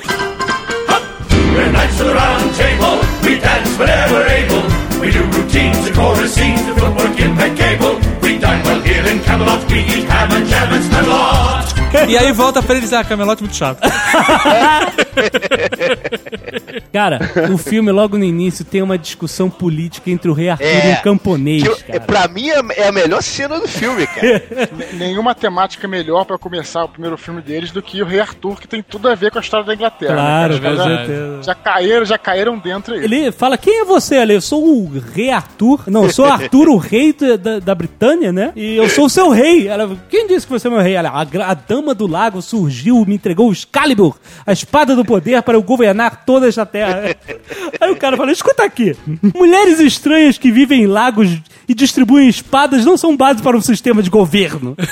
[1.56, 2.94] We're knights of the round table.
[3.24, 4.62] We dance whenever we're able.
[5.00, 7.94] We do routines and chorus scenes, the footwork impeccable.
[8.20, 9.60] We dine well here in Camelot.
[9.70, 11.66] We eat ham and jam and Spamalot.
[12.10, 13.80] E aí volta pra eles, ah, Camelot muito chato.
[16.92, 17.18] Cara,
[17.52, 20.90] o filme, logo no início, tem uma discussão política entre o Rei Arthur É.
[20.90, 22.00] e um camponês, Que, eu- cara.
[22.00, 24.42] pra mim é é a melhor cena do filme, cara.
[24.94, 28.66] Nenhuma temática melhor pra começar o primeiro filme deles do que o Rei Arthur, que
[28.68, 30.14] tem tudo a ver com a história da Inglaterra.
[30.14, 30.76] Claro, né, cara?
[30.76, 31.36] Caras certeza.
[31.36, 33.04] já, já caíram, já caíram dentro aí.
[33.04, 34.34] Ele fala, quem é você ali?
[34.34, 35.84] Eu sou o rei Arthur.
[35.88, 38.52] Não, eu sou Arthur, o rei da, da, Britânia, né?
[38.56, 39.68] E eu sou o seu rei.
[39.68, 40.94] Ela, quem disse que você é meu rei?
[40.94, 45.42] Ela, a, a dama do lago surgiu, me entregou o Excalibur, a espada do poder
[45.42, 47.16] para eu governar toda esta terra.
[47.80, 48.96] Aí o cara fala, escuta aqui.
[49.34, 51.30] Mulheres estranhas que vivem em lagos
[51.68, 54.76] e distribuem espadas não são base para um sistema de governo.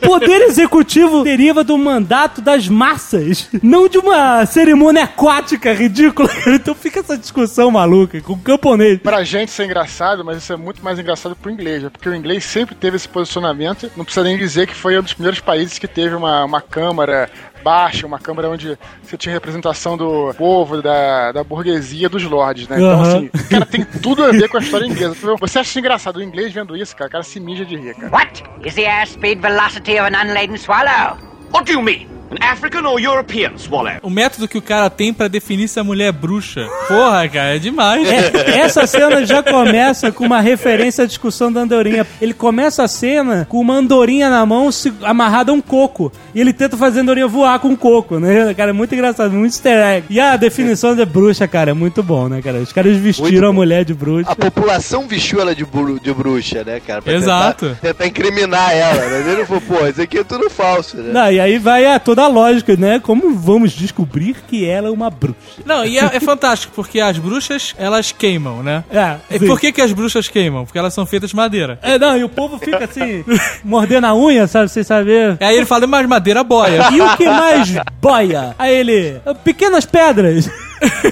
[0.00, 6.28] Poder executivo deriva do mandato das massas, não de uma cerimônia aquática ridícula.
[6.54, 9.00] Então fica essa discussão maluca com o camponês.
[9.00, 11.90] Pra gente isso é engraçado, mas isso é muito mais engraçado pro inglês, né?
[11.90, 13.90] porque o inglês sempre teve esse posicionamento.
[13.96, 17.28] Não precisa nem dizer que foi um dos primeiros países que teve uma, uma câmara
[17.64, 22.76] baixa, uma câmara onde você tinha representação do povo, da, da burguesia, dos lords, né?
[22.76, 23.16] Então, Aham.
[23.16, 25.16] assim, cara, tem tudo a ver com a história inglesa.
[25.40, 27.08] Você acha engraçado o inglês vendo isso, cara?
[27.08, 28.12] O cara se mija de rir, cara.
[28.12, 31.16] What is the airspeed velocity of an unladen swallow?
[31.52, 32.13] What do you mean?
[32.40, 33.92] An African or European swallow?
[34.02, 36.66] O método que o cara tem pra definir se a mulher é bruxa.
[36.88, 38.06] Porra, cara, é demais.
[38.08, 42.06] É, essa cena já começa com uma referência à discussão da andorinha.
[42.20, 46.12] Ele começa a cena com uma andorinha na mão se- amarrada a um coco.
[46.34, 48.52] E ele tenta fazer a andorinha voar com um coco, né?
[48.54, 50.06] Cara, é muito engraçado, muito easter egg.
[50.10, 52.58] E a definição de bruxa, cara, é muito bom, né, cara?
[52.58, 54.30] Os caras vestiram a mulher de bruxa.
[54.30, 57.02] A população vestiu ela de, bru- de bruxa, né, cara?
[57.02, 57.68] Pra Exato.
[57.68, 58.94] Tentar, tentar incriminar ela.
[59.10, 61.12] Mas ele falou, pô, isso aqui é tudo falso, né?
[61.12, 62.98] Não, e aí vai a toda a lógica, né?
[63.00, 65.36] Como vamos descobrir que ela é uma bruxa?
[65.64, 68.84] Não, e é, é fantástico, porque as bruxas, elas queimam, né?
[68.90, 69.46] É, E sim.
[69.46, 70.64] por que, que as bruxas queimam?
[70.64, 71.78] Porque elas são feitas de madeira.
[71.82, 73.24] É, não, e o povo fica assim,
[73.64, 74.68] mordendo a unha, sabe?
[74.68, 75.36] Sem saber.
[75.40, 76.88] Aí ele fala, mas madeira boia.
[76.92, 78.54] E o que mais boia?
[78.58, 80.48] Aí ele, pequenas pedras.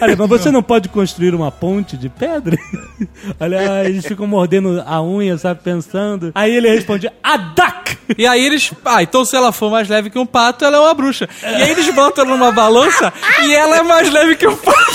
[0.00, 2.56] Olha, mas você não pode construir uma ponte de pedra?
[3.40, 6.32] Olha, aí eles ficam mordendo a unha, sabe, pensando.
[6.34, 7.98] Aí ele responde, a duck!
[8.18, 10.80] E aí eles, ah, então se ela for mais leve que um pato, ela é
[10.80, 11.28] uma bruxa.
[11.42, 13.12] E aí eles botam ela numa balança
[13.42, 14.92] e ela é mais leve que um pato.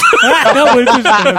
[0.56, 1.38] Não, muito estranho.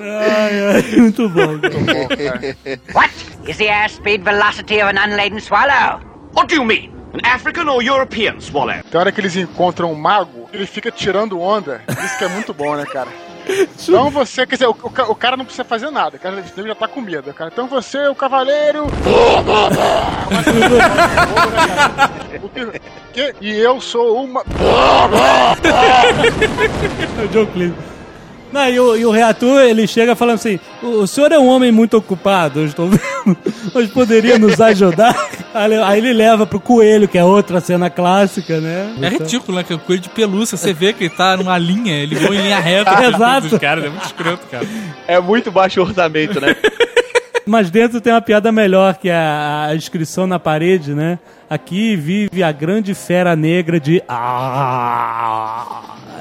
[0.00, 1.58] Ai, ai, muito bom.
[1.60, 2.56] cara.
[2.94, 3.12] What
[3.46, 6.00] is the airspeed velocity of an unladen swallow?
[6.32, 6.90] What do you mean?
[7.14, 8.82] An African or European swallow?
[8.90, 11.82] Tem hora que eles encontram um mago, ele fica tirando onda.
[12.04, 13.08] Isso que é muito bom, né, cara?
[13.48, 16.74] Então você, quer dizer, o, o o cara não precisa fazer nada, o cara já-
[16.76, 17.34] tá com medo.
[17.34, 17.50] Cara.
[17.52, 18.86] Então você, o cavaleiro.
[23.40, 24.42] E eu sou uma.
[27.18, 27.74] É o John Cleese.
[28.52, 31.46] Não, e, o, e o reator, ele chega falando assim: o, o senhor é um
[31.48, 33.36] homem muito ocupado, eu estou vendo,
[33.74, 35.14] mas poderia nos ajudar?
[35.54, 38.94] Aí ele- aí ele leva pro coelho, que é outra cena clássica, né?
[39.02, 39.62] É ridículo, né?
[39.64, 42.40] Que o coelho de pelúcia, você vê que ele tá numa linha, ele voa em
[42.40, 42.90] linha reta.
[43.04, 43.48] Exato.
[43.48, 44.66] Dos caras, é muito escroto, cara.
[45.06, 46.56] É muito baixo o orçamento, né?
[47.44, 51.18] Mas dentro tem uma piada melhor, que é a, a inscrição na parede, né?
[51.50, 54.02] Aqui vive a grande fera negra de.
[54.08, 55.66] Ah.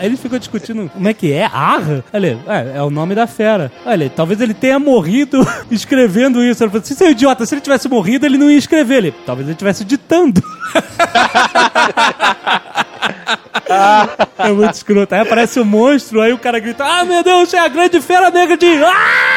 [0.02, 1.45] Aí Ele ficou discutindo como é que é?
[1.45, 2.04] Arra?
[2.12, 3.72] Ele, é, é o nome da fera.
[3.86, 6.64] Olha, talvez ele tenha morrido escrevendo isso.
[6.64, 8.95] Ele falou assim: seu idiota, se ele tivesse morrido, ele não ia escrever.
[8.95, 10.41] Ele, talvez ele estivesse ditando.
[14.39, 15.14] é muito escroto.
[15.14, 18.32] Aí aparece o monstro, aí o cara grita: Ah, meu Deus, é a grande fera
[18.32, 18.84] negra de.
[18.84, 19.30] Ah!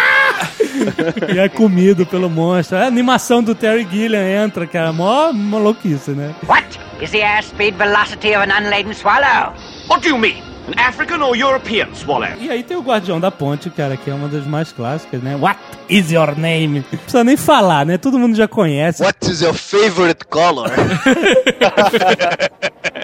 [1.35, 2.77] e é comido pelo monstro.
[2.79, 6.35] A animação do Terry Gilliam entra, que é a maior maluquice, né?
[6.49, 9.53] What is the airspeed velocity of an unladen swallow?
[9.89, 10.43] What do you mean?
[10.66, 12.29] An African or European swallow?
[12.41, 15.37] E aí tem o Guardião da Ponte, cara, que é uma das mais clássicas, né?
[15.37, 15.61] What
[15.91, 16.83] is your name?
[16.91, 17.99] Não precisa nem falar, né?
[17.99, 19.03] Todo mundo já conhece.
[19.03, 20.70] What is your favorite color?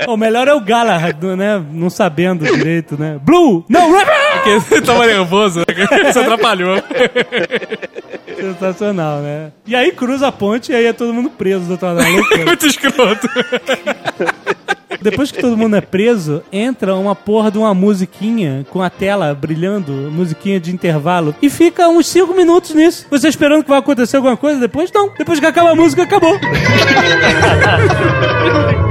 [0.08, 1.62] O melhor é o Galahad, né?
[1.72, 3.18] Não sabendo direito, né?
[3.22, 3.64] Blue!
[3.68, 4.06] Não, Red!
[4.40, 6.12] Porque você tava nervoso, né?
[6.12, 6.82] Você atrapalhou.
[8.36, 9.52] Sensacional, né?
[9.66, 12.44] E aí cruza a ponte e aí é todo mundo preso do outro lado loucura.
[12.46, 13.28] Muito escroto.
[15.00, 19.34] Depois que todo mundo é preso, entra uma porra de uma musiquinha com a tela
[19.34, 23.06] brilhando, musiquinha de intervalo, e fica uns 5 minutos nisso.
[23.10, 24.90] Você esperando que vai acontecer alguma coisa depois?
[24.92, 25.10] Não.
[25.16, 26.38] Depois que acaba a música, acabou.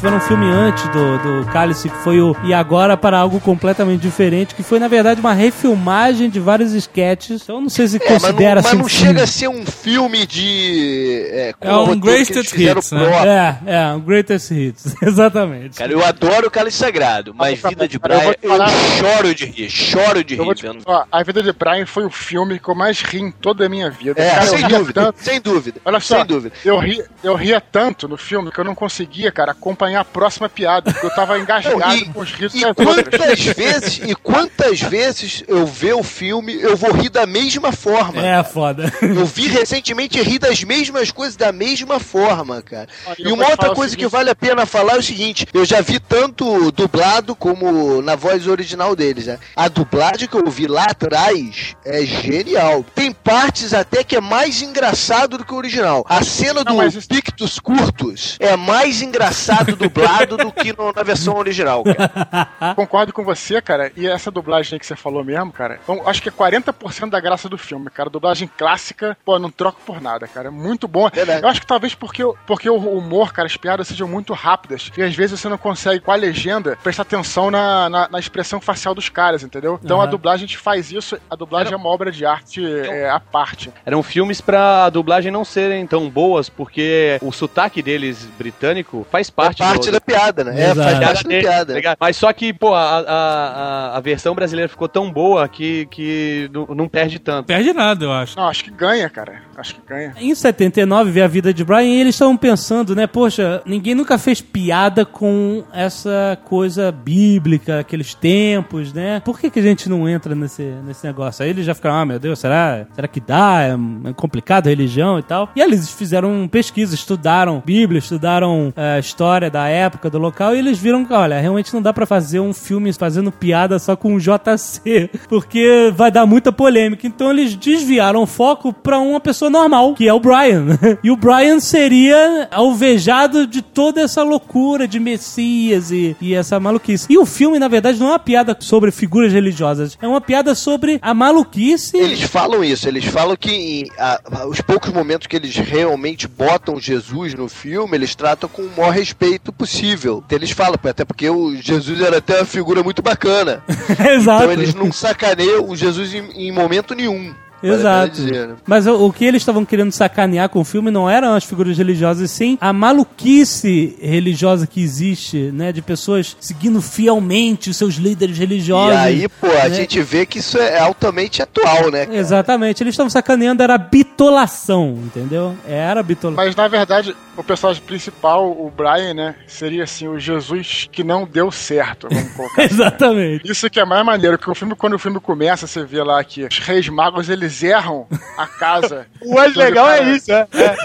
[0.00, 4.00] tiveram um filme antes do, do Cálice, que foi o E Agora para algo completamente
[4.00, 7.42] diferente, que foi, na verdade, uma refilmagem de vários sketches.
[7.42, 9.20] Então, eu não sei se É, mas não, considera mas assim não um chega filme.
[9.20, 11.26] a ser um filme de.
[11.30, 13.58] É, É um greatest hits, né?
[13.66, 15.76] É, é, um Greatest Hits, exatamente.
[15.76, 19.44] Cara, eu adoro o Cálice Sagrado, mas Vida de eu Brian, eu, falar- choro de
[19.44, 22.58] rir, choro de Eu rir vou te ó, A Vida de Brian foi o filme
[22.58, 24.20] que eu mais ri em toda a minha vida.
[24.20, 25.18] É, Cara, eu sem dúvida, tanto.
[25.22, 25.80] sem dúvida.
[25.84, 26.54] Olha só, sem dúvida.
[26.64, 30.48] Eu, ri, eu ria tanto no filme que eu não conseguia, cara, acompanhar a próxima
[30.48, 33.08] piada, porque eu tava engasgado e- com os risos E das outras.
[33.08, 38.24] quantas vezes, e quantas vezes eu ver o filme, eu vou rir da mesma forma.
[38.24, 38.92] É, foda.
[39.02, 42.88] Eu vi recentemente e ri das mesmas coisas da mesma forma, cara.
[43.06, 45.80] Olha, E uma outra coisa que vale a pena falar é o seguinte: eu já
[45.80, 49.38] vi tanto dublado como na voz original deles, né?
[49.56, 52.84] A dublagem que eu vi lá atrás é genial.
[52.94, 56.04] Tem partes até que é mais engraçado do que o original.
[56.08, 60.92] A cena do Não, mas isso- Pictus Curtus é mais engraçado dublado do que no-
[60.92, 62.74] na versão original, cara.
[62.76, 63.90] Concordo com você, cara.
[63.96, 67.20] E essa dublagem aí que você falou mesmo, cara, então, acho que é 40% da
[67.20, 68.10] graça do filme, cara.
[68.10, 70.48] Dublagem clássica, pô, não troco por nada, cara.
[70.48, 71.08] É muito bom.
[71.12, 71.42] Verdade.
[71.42, 74.90] Eu acho que talvez porque, o- porque o humor, cara, as piadas sejam muito rápidas.
[74.96, 78.60] E às vezes você não consegue, com a legenda, prestar atenção na, na, na expressão
[78.60, 79.78] facial dos caras, entendeu?
[79.82, 80.10] Então a Aham.
[80.10, 81.18] dublagem a gente faz isso.
[81.30, 83.72] A dublagem é uma obra de arte é, à parte.
[83.84, 89.28] Eram filmes pra a dublagem não serem tão boas, porque o sotaque deles britânico faz
[89.28, 89.32] É
[89.72, 90.60] parte, da piada, né?
[90.60, 90.82] É, Exato.
[90.82, 91.96] faz piada parte da piada.
[92.00, 96.66] Mas só que, pô, a, a, a, versão brasileira ficou tão boa que, que não,
[96.74, 97.46] não perde tanto.
[97.46, 98.36] Perde nada, eu acho.
[98.36, 99.42] Não, acho que ganha, cara.
[99.56, 100.14] Acho que ganha.
[100.16, 103.06] Em 79, vê a vida de Brian e eles estavam pensando, né?
[103.06, 109.20] Poxa, ninguém nunca fez piada com essa coisa bíblica, aqueles tempos, né?
[109.20, 111.44] Por que, que a gente não entra nesse, nesse negócio?
[111.44, 113.62] Aí eles já ficaram, ah, meu Deus, será, será que dá?
[113.62, 113.72] É,
[114.08, 115.50] é complicado a religião e tal.
[115.54, 120.54] E aí eles fizeram pesquisa, estudaram Bíblia, estudaram é, a história da época, do local,
[120.54, 123.94] e eles viram que, olha, realmente não dá pra fazer um filme fazendo piada só
[123.96, 127.06] com o JC, porque vai dar muita polêmica.
[127.06, 130.78] Então eles desviaram o foco pra uma pessoa normal, que é o Brian.
[131.02, 137.06] E o Brian seria alvejado de toda essa loucura de Messias e, e essa maluquice.
[137.10, 140.54] E o filme, na verdade, não é uma piada sobre figuras religiosas, é uma piada
[140.54, 141.96] sobre a maluquice.
[141.96, 146.78] Eles falam isso, eles falam que em, a- os poucos momentos que eles realmente botam
[146.80, 150.22] Jesus no filme, eles tratam com o maior respeito possível.
[150.24, 153.62] Então eles falam, até porque o Jesus era até uma figura muito bacana.
[154.14, 154.44] Exato.
[154.44, 157.34] Então eles não sacaneiam o Jesus em, em momento nenhum.
[157.62, 158.12] A Exato.
[158.12, 158.56] dizer, né?
[158.66, 161.76] Mas o, o que eles estavam querendo sacanear com o filme não eram as figuras
[161.76, 165.72] religiosas, sim a maluquice religiosa que existe, né?
[165.72, 168.94] De pessoas seguindo fielmente os seus líderes religiosos.
[168.94, 169.74] E aí, pô, a né?
[169.74, 172.06] gente vê que isso é altamente atual, né?
[172.06, 172.18] cara?
[172.18, 172.82] Exatamente.
[172.82, 175.56] Eles estavam sacaneando, era bitolação, entendeu?
[175.66, 176.44] Era bitolação.
[176.44, 179.34] Mas na verdade, o personagem principal, o Brian, né?
[179.46, 182.08] Seria assim, o Jesus que não deu certo.
[182.10, 182.86] Vamos colocar assim, né?
[182.86, 183.50] Exatamente.
[183.50, 186.22] Isso que é mais maneiro, que o filme, quando o filme começa, você vê lá
[186.22, 189.06] que os reis magos, eles erram a casa.
[189.22, 190.46] O mais legal cara- é isso, é.
[190.54, 190.76] é.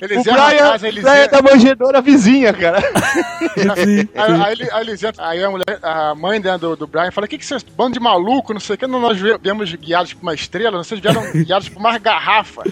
[0.00, 2.78] Eles O erram Brian, a casa, eles Brian é erram- da manjedora vizinha, cara.
[3.52, 7.10] Aí, aí, ele- aí eles entram- aí a, mulher, a mãe né, do, do Brian
[7.10, 9.36] fala: O que, que vocês, bando de maluco, não sei o que, não, nós vie-
[9.42, 12.62] viemos guiados por uma estrela, vocês vieram guiados por uma garrafa.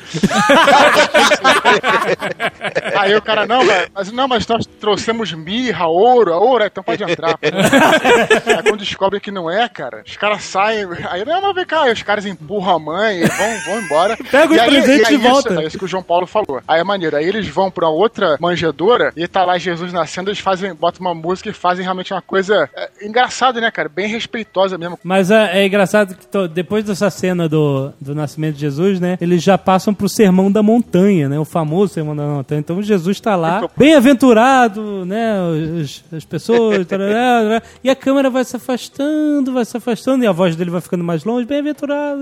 [2.99, 7.03] aí o cara, não, velho, mas não, mas nós trouxemos mirra, ouro, ouro, então pode
[7.03, 7.39] entrar.
[7.43, 11.83] aí quando descobrem que não é, cara, os caras saem, aí não, mas vem cá,
[11.83, 14.17] aí os caras empurram a mãe vão, vão embora.
[14.31, 15.53] Pega os presentes e aí e volta.
[15.53, 16.61] Isso, é isso que o João Paulo falou.
[16.67, 17.17] Aí é maneiro.
[17.17, 21.15] Aí eles vão pra outra manjedora e tá lá Jesus nascendo, eles fazem, botam uma
[21.15, 23.89] música e fazem realmente uma coisa é, engraçada, né, cara?
[23.89, 24.99] Bem respeitosa mesmo.
[25.03, 29.17] Mas é, é engraçado que to- depois dessa cena do, do nascimento de Jesus, né?
[29.21, 31.39] Eles já passam pro Sermão da Montanha, né?
[31.39, 32.61] O famoso Sermão da Montanha.
[32.61, 35.35] Então Jesus tá lá, bem-aventurado, né?
[35.81, 36.87] Os- as pessoas.
[36.87, 40.81] tarará, e a câmera vai se afastando, vai se afastando, e a voz dele vai
[40.81, 42.21] ficando mais longe, bem-aventurado.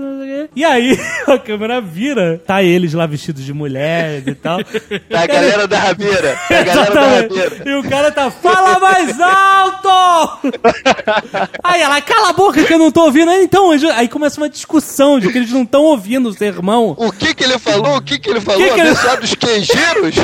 [0.55, 4.59] E aí a câmera vira, tá eles lá vestidos de mulheres e tal.
[5.09, 6.37] Da galera da rabeira.
[6.49, 7.51] Da galera da rabeira.
[7.65, 10.51] E o cara tá, fala mais alto!
[11.63, 13.29] Aí ela, cala a boca que eu não tô ouvindo.
[13.31, 16.95] Aí, então, aí começa uma discussão de que eles não estão ouvindo o sermão.
[16.97, 17.97] O que que ele falou?
[17.97, 18.61] O que que ele falou?
[18.61, 20.15] Que que ele- Abençoado dos queijeiros?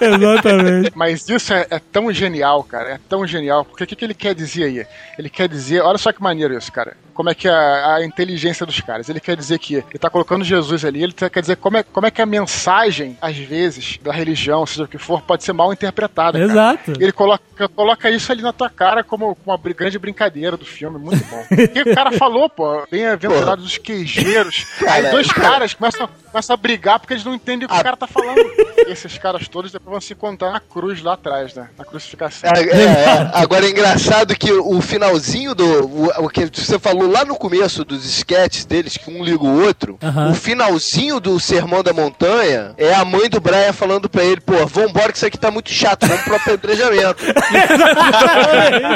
[0.00, 0.92] Exatamente.
[0.94, 2.90] Mas isso é, é tão genial, cara.
[2.90, 3.64] É tão genial.
[3.64, 4.86] Porque o que, que ele quer dizer aí?
[5.18, 6.96] Ele quer dizer, olha só que maneiro isso, cara.
[7.20, 9.10] Como é que é a, a inteligência dos caras?
[9.10, 11.82] Ele quer dizer que ele tá colocando Jesus ali, ele tá- quer dizer como é,
[11.82, 15.52] como é que a mensagem, às vezes, da religião, seja o que for, pode ser
[15.52, 16.38] mal interpretada.
[16.38, 16.50] cara.
[16.50, 16.92] Exato.
[16.98, 21.22] Ele coloca, coloca isso ali na tua cara como uma grande brincadeira do filme, muito
[21.26, 21.44] bom.
[21.46, 24.64] Porque o cara falou, pô, bem-aventurados os queijeiros.
[24.88, 25.50] Aí dois cara.
[25.50, 28.40] caras começam, começam a brigar porque eles não entendem o que o cara tá falando.
[28.88, 31.68] Esses caras todos depois vão se encontrar na cruz lá atrás, né?
[31.76, 32.50] Na crucificação.
[32.54, 33.30] É, é, é.
[33.34, 35.86] Agora é engraçado que o finalzinho do.
[35.86, 39.62] O, o que você falou lá no começo dos sketches deles, que um liga o
[39.62, 40.30] outro, Aham.
[40.30, 44.66] o finalzinho do Sermão da Montanha é a mãe do Brian falando pra ele, pô,
[44.66, 47.24] vambora que isso aqui tá muito chato, vamos pro apedrejamento.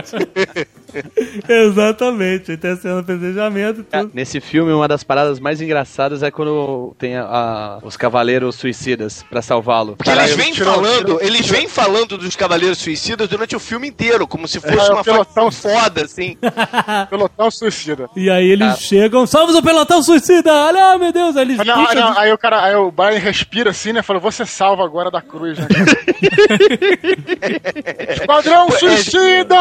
[0.05, 0.75] Exatamente.
[2.45, 4.11] Aí tem a cena do apedrejamento e tudo.
[4.15, 9.25] Nesse filme, uma das paradas mais engraçadas é quando tem a- a- os cavaleiros suicidas
[9.29, 9.97] pra salvá-lo.
[9.97, 14.47] Porque eles vêm falando, eles vêm falando dos Cavaleiros Suicidas durante o filme inteiro, como
[14.47, 16.37] se fosse É, uma pelotão- foda, assim.
[17.11, 18.09] Pelotão suicida.
[18.17, 20.53] E aí eles chegam, salve o pelotão suicida!
[20.53, 21.37] Olha, ah, meu Deus!
[21.37, 24.03] Aí eles Aí, não, não, aí o cara, aí o Brian respira assim, né?
[24.03, 25.67] Falou, você salva agora da cruz, né?
[28.11, 29.57] Esquadrão suicida!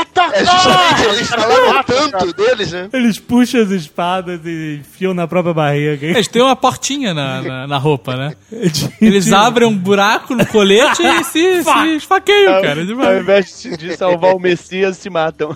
[0.00, 0.27] Atacar!
[0.32, 2.88] É justamente, eles falaram tanto deles, né?
[2.92, 6.06] Eles puxam as espadas e enfiam na própria barriga.
[6.06, 8.32] Eles têm uma portinha na, na, na roupa, né?
[9.00, 12.80] Eles abrem um buraco no colete e se, se esfaqueiam, cara.
[12.80, 13.20] Ao Demais.
[13.20, 15.48] invés de salvar o Messias, se matam.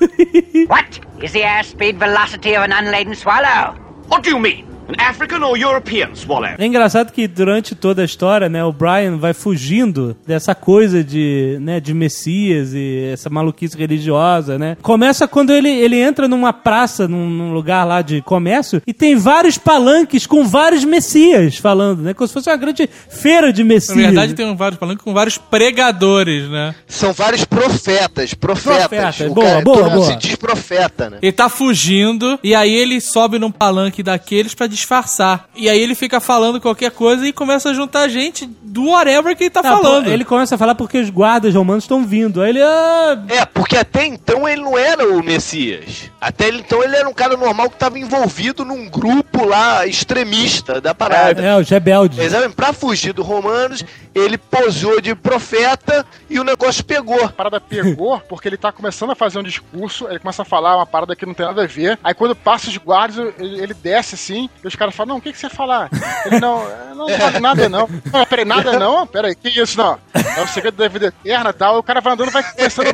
[0.69, 3.75] What is the airspeed velocity of an unladen swallow?
[4.09, 4.72] What do you mean?
[4.99, 6.51] An African or European swallow?
[6.59, 11.59] É engraçado que durante toda a história, né, o Brian vai fugindo dessa coisa de,
[11.61, 14.77] né, de Messias e essa maluquice religiosa, né?
[14.83, 19.17] Começa quando ele, ele entra numa praça, num, num lugar lá de comércio, e tem
[19.17, 22.15] vários palanques com vários Messias falando, né?
[22.15, 23.97] Como se fosse uma grande feira de Messias.
[23.97, 26.75] Na verdade, tem vários palanques com vários pregadores, né?
[26.87, 28.87] São vários profetas, profetas.
[28.89, 30.13] Profetas, O boa, cara- boa, todo mundo boa.
[30.13, 31.19] se diz profeta, né?
[31.23, 35.49] Ele tá fugindo, e aí ele sobe num palanque daqueles pra disfarçar.
[35.55, 39.45] E aí ele fica falando qualquer coisa e começa a juntar gente do whatever que
[39.45, 40.05] ele tá Não, falando.
[40.05, 42.41] pô, Ele começa a falar porque os guardas romanos estão vindo.
[42.43, 46.11] Aí ele, ah, É, porque até então ele não era o Messias.
[46.21, 50.81] Até ele- então ele era um cara normal que estava envolvido num grupo lá extremista
[50.81, 51.41] da parada.
[51.43, 52.19] é, os rebeldes.
[52.19, 52.55] Exatamente.
[52.57, 57.23] Pra fugir dos romanos, ele posou de profeta e o negócio pegou.
[57.25, 60.77] A parada pegou porque ele tá começando a fazer um discurso, ele começa a falar
[60.77, 61.99] uma parada que não tem nada a ver.
[62.03, 65.21] Aí quando passa os guardas, ele, ele desce assim, e os caras falam: Não, o
[65.21, 65.89] que, que você falar?
[66.27, 67.89] Ele não, "É, não, fala nada não.
[68.13, 69.07] Não, peraí, nada não?
[69.07, 69.99] Peraí, que isso não?
[70.15, 71.79] É o segredo da vida eterna e tal.
[71.79, 72.93] O cara vai andando, vai conversando,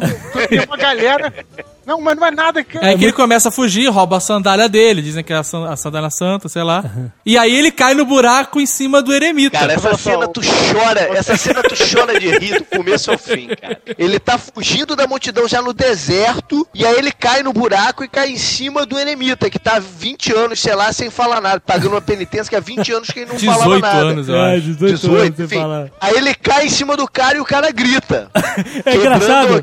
[0.49, 1.33] tem uma galera.
[1.89, 2.77] Não, mas não é nada que.
[2.77, 5.67] É que ele começa a fugir, rouba a sandália dele, dizem que é a san-
[5.71, 6.85] a sandália santa, sei lá.
[7.25, 9.59] E aí ele cai no buraco em cima do eremita.
[9.59, 13.49] Cara, essa cena tu chora, essa cena tu chora de rir do começo ao fim,
[13.49, 13.81] cara.
[13.99, 18.09] Ele tá fugindo da multidão já no deserto, e aí ele cai no buraco e
[18.09, 21.59] cai em cima do eremita, que tá há 20 anos, sei lá, sem falar nada,
[21.59, 23.99] pagando uma penitência que há 20 anos que ele não falava 18 nada.
[23.99, 24.61] anos, eu É, acho.
[24.67, 25.57] 18, 18, anos sem enfim.
[25.57, 25.87] falar.
[26.01, 28.31] Aí ele cai em cima do cara e o cara grita.
[28.85, 29.63] É engraçado.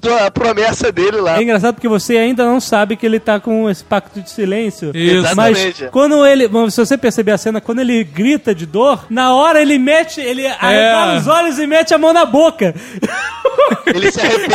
[0.00, 1.38] quebrando a promessa dele lá.
[1.38, 4.30] É engraçado engraçado porque você ainda não sabe que ele tá com esse pacto de
[4.30, 4.92] silêncio.
[4.94, 5.34] Isso.
[5.34, 5.92] Mas Exatamente.
[5.92, 6.46] quando ele.
[6.48, 10.20] bom, Se você perceber a cena, quando ele grita de dor, na hora ele mete.
[10.20, 12.74] Ele arregala os olhos e mete a mão na boca.
[13.86, 14.54] Ele se arrepende.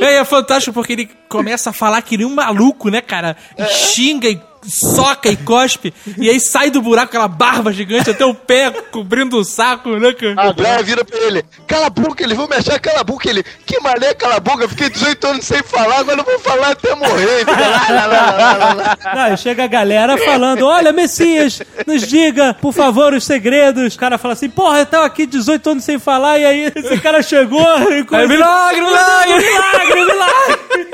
[0.00, 3.36] É, é fantástico porque ele começa a falar que nem um maluco, né, cara?
[3.56, 5.92] E xinga e soca e cospe.
[6.18, 10.12] E aí sai do buraco aquela barba gigante até o pé, cobrindo o saco, né,
[10.12, 10.50] cara?
[10.50, 13.28] O Brian vira pra ele, cala a boca, eles vão me achar, cala a boca.
[13.28, 16.70] Ele, que mané, cala a boca, fiquei 18 anos sem falar, agora eu vou falar
[16.70, 17.44] até morrer.
[17.46, 18.98] Lá, lá, lá, lá, lá, lá.
[19.14, 23.94] Não, aí chega a galera falando: Olha, Messias, nos diga, por favor, os segredos.
[23.94, 26.38] O cara fala assim: Porra, eu tava aqui 18 anos sem falar.
[26.38, 27.60] E aí esse cara chegou
[27.92, 28.28] e começou.
[28.28, 29.34] milagre, milagre!
[29.34, 30.90] milagre, milagre!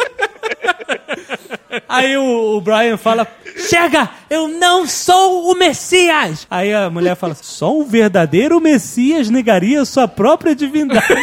[1.88, 3.26] Aí o, o Brian fala:
[3.68, 6.46] Chega, eu não sou o Messias!
[6.50, 11.06] Aí a mulher fala: Só um verdadeiro Messias negaria sua própria divindade.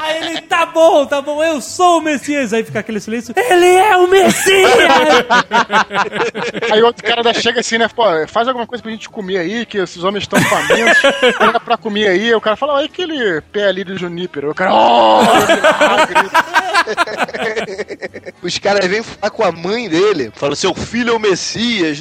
[0.00, 2.52] Aí ele: Tá bom, tá bom, eu sou o Messias.
[2.52, 4.70] Aí fica aquele silêncio: Ele é o Messias!
[6.70, 7.88] Aí outro cara da chega assim, né?
[7.88, 11.00] Pô, faz alguma coisa pra gente comer aí, que esses homens estão famintos.
[11.38, 12.34] Pega pra comer aí.
[12.34, 14.50] O cara fala, olha aquele pé ali do Junípero.
[14.50, 15.20] O cara, oh!
[18.42, 21.35] Os caras vêm falar com a mãe dele, falam, seu filho é o Messias,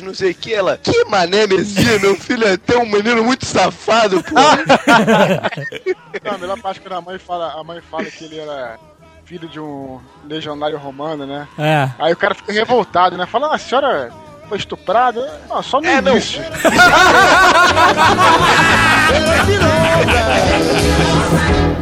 [0.03, 0.53] não sei o que.
[0.53, 2.01] Ela, que mané Messias?
[2.01, 4.35] Meu filho é até um menino muito safado, pô.
[6.23, 8.79] Não, a melhor parte é quando a mãe fala, a mãe fala que ele era
[9.25, 11.47] filho de um legionário romano, né?
[11.57, 11.89] É.
[11.97, 13.25] Aí o cara fica revoltado, né?
[13.25, 14.11] Fala, ah, a senhora
[14.47, 15.41] foi estuprada?
[15.49, 16.41] Não, só no início.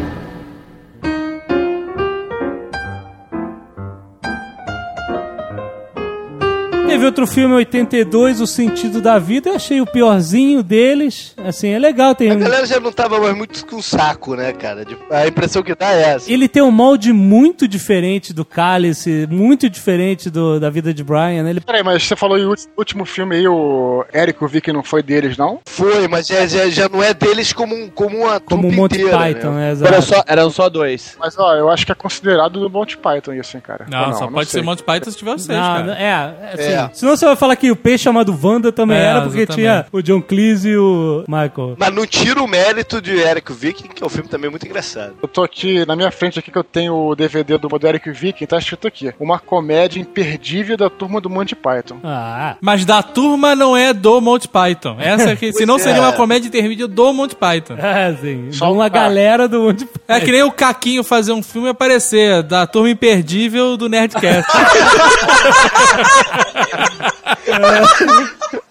[6.93, 9.49] Teve outro filme, 82, O Sentido da Vida.
[9.49, 11.33] Eu achei o piorzinho deles.
[11.43, 12.13] Assim, é legal.
[12.13, 14.85] Tem A galera já não tava mais muito com saco, né, cara?
[15.09, 16.31] A impressão que dá é essa.
[16.31, 21.41] Ele tem um molde muito diferente do Cálice, muito diferente do, da vida de Brian.
[21.41, 21.49] né?
[21.49, 24.83] Ele Peraí, mas você falou em ulti- último filme aí, o Érico vi que não
[24.83, 25.61] foi deles, não?
[25.65, 29.01] Foi, mas já, já, já não é deles como, um, como uma como o Monty
[29.01, 29.73] inteira, Python, né?
[29.73, 29.87] né?
[29.87, 30.03] Era Exato.
[30.03, 31.17] só, eram só dois.
[31.19, 33.87] Mas ó, eu acho que é considerado do Monty Python isso, hein, cara.
[33.89, 34.61] Não, Ou só pode sei.
[34.61, 35.83] ser Monty Python se tiver seis, Não, cara.
[35.87, 36.82] não- é, é, assim, É.
[36.93, 39.55] Senão você vai falar que o peixe chamado Wanda também É, era, porque exatamente.
[39.61, 41.75] tinha o John Cleese e o Michael.
[41.77, 45.13] Mas não tira o mérito de Eric Viking, que é um filme também muito engraçado.
[45.21, 48.45] Eu tô aqui, na minha frente aqui que eu tenho o DVD do Moderic Viking,
[48.45, 49.13] tá escrito aqui.
[49.19, 51.97] Uma comédia imperdível da turma do Monty Python.
[52.03, 54.97] Ah, Mas da turma não é do Monty Python.
[54.99, 56.01] Essa aqui, senão Pois seria é.
[56.01, 57.75] uma comédia intermediária do Monty Python.
[57.77, 58.51] é, assim.
[58.51, 60.03] Só uma um galera do Monty Python.
[60.07, 64.49] É que nem o Caquinho fazer um filme e aparecer da turma imperdível do Nerdcast.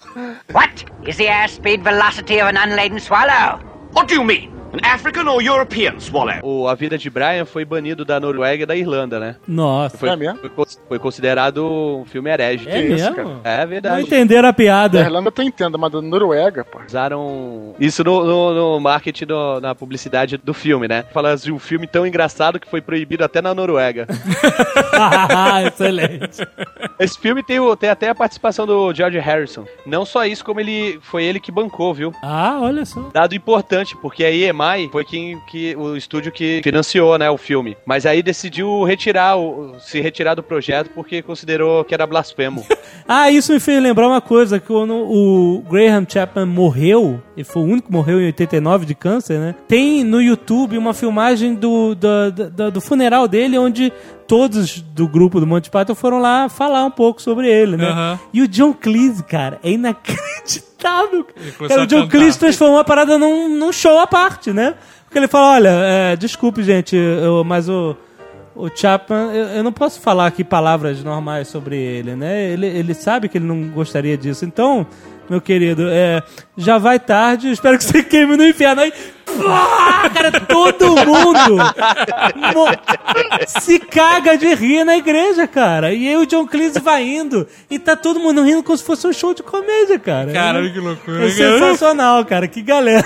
[0.51, 3.57] What is the airspeed velocity of an unladen swallow?
[3.93, 4.52] What do you mean?
[4.73, 6.39] An African or European swallow?
[6.41, 9.35] O A Vida de Brian foi banido da Noruega e da Irlanda, né?
[9.47, 9.97] Nossa.
[9.97, 10.39] Foi, É mesmo?
[10.39, 12.67] foi cons- foi considerado um filme herege.
[12.67, 13.39] É isso, mesmo?
[13.43, 14.01] É Não verdade.
[14.01, 14.99] entenderam a Da piada.
[14.99, 16.79] Irlanda eu até entendo, mas da Noruega, pô.
[16.87, 21.05] Usaram isso no, no, no marketing, no- na publicidade do filme, né?
[21.13, 24.07] Fala de um filme tão engraçado que foi proibido até na Noruega.
[25.67, 26.47] Excelente.
[26.99, 29.65] Esse filme tem, tem até a participação do George Harrison.
[29.85, 32.13] Não só isso, como ele foi ele que bancou, viu?
[32.23, 33.09] Ah, olha só.
[33.13, 34.31] Dado importante, porque a
[34.63, 37.77] EMI foi quem que o estúdio que financiou, né, o filme.
[37.85, 42.65] Mas aí decidiu retirar o, se retirar do projeto porque considerou que era blasfemo.
[43.05, 47.61] Ah, isso me fez lembrar uma coisa, que quando o Graham Chapman morreu, ele foi
[47.61, 49.55] o único que morreu em 89 de câncer, né?
[49.67, 53.91] Tem no YouTube uma filmagem do, do, do, do funeral dele, onde
[54.25, 57.89] todos do grupo do Monty Python foram lá falar um pouco sobre ele, né?
[57.89, 58.19] Aham.
[58.33, 60.72] E o John Cleese, cara, é inacreditável.
[61.57, 62.07] Começou Cara, o John.
[62.07, 64.75] Cleese transformou a parada num, num show à parte, né?
[65.05, 67.95] Porque ele fala, olha, é, desculpe, gente, eu- mas o...
[68.55, 72.51] O Chapman, eu, eu não posso falar aqui palavras normais sobre ele, né?
[72.51, 74.45] Ele, ele sabe que ele não gostaria disso.
[74.45, 74.85] Então,
[75.27, 76.21] meu querido, é,
[76.55, 78.81] já vai tarde, espero que você queime no inferno.
[78.83, 78.93] Aí,
[79.41, 81.57] pá, cara, todo mundo
[83.47, 85.93] se caga de rir na igreja, cara.
[85.93, 89.07] E aí o John Cleese vai indo e tá todo mundo rindo como se fosse
[89.07, 90.31] um show de comédia, cara.
[90.31, 91.25] Caralho, é, que loucura.
[91.25, 92.47] é sensacional, cara.
[92.47, 93.05] Que galera.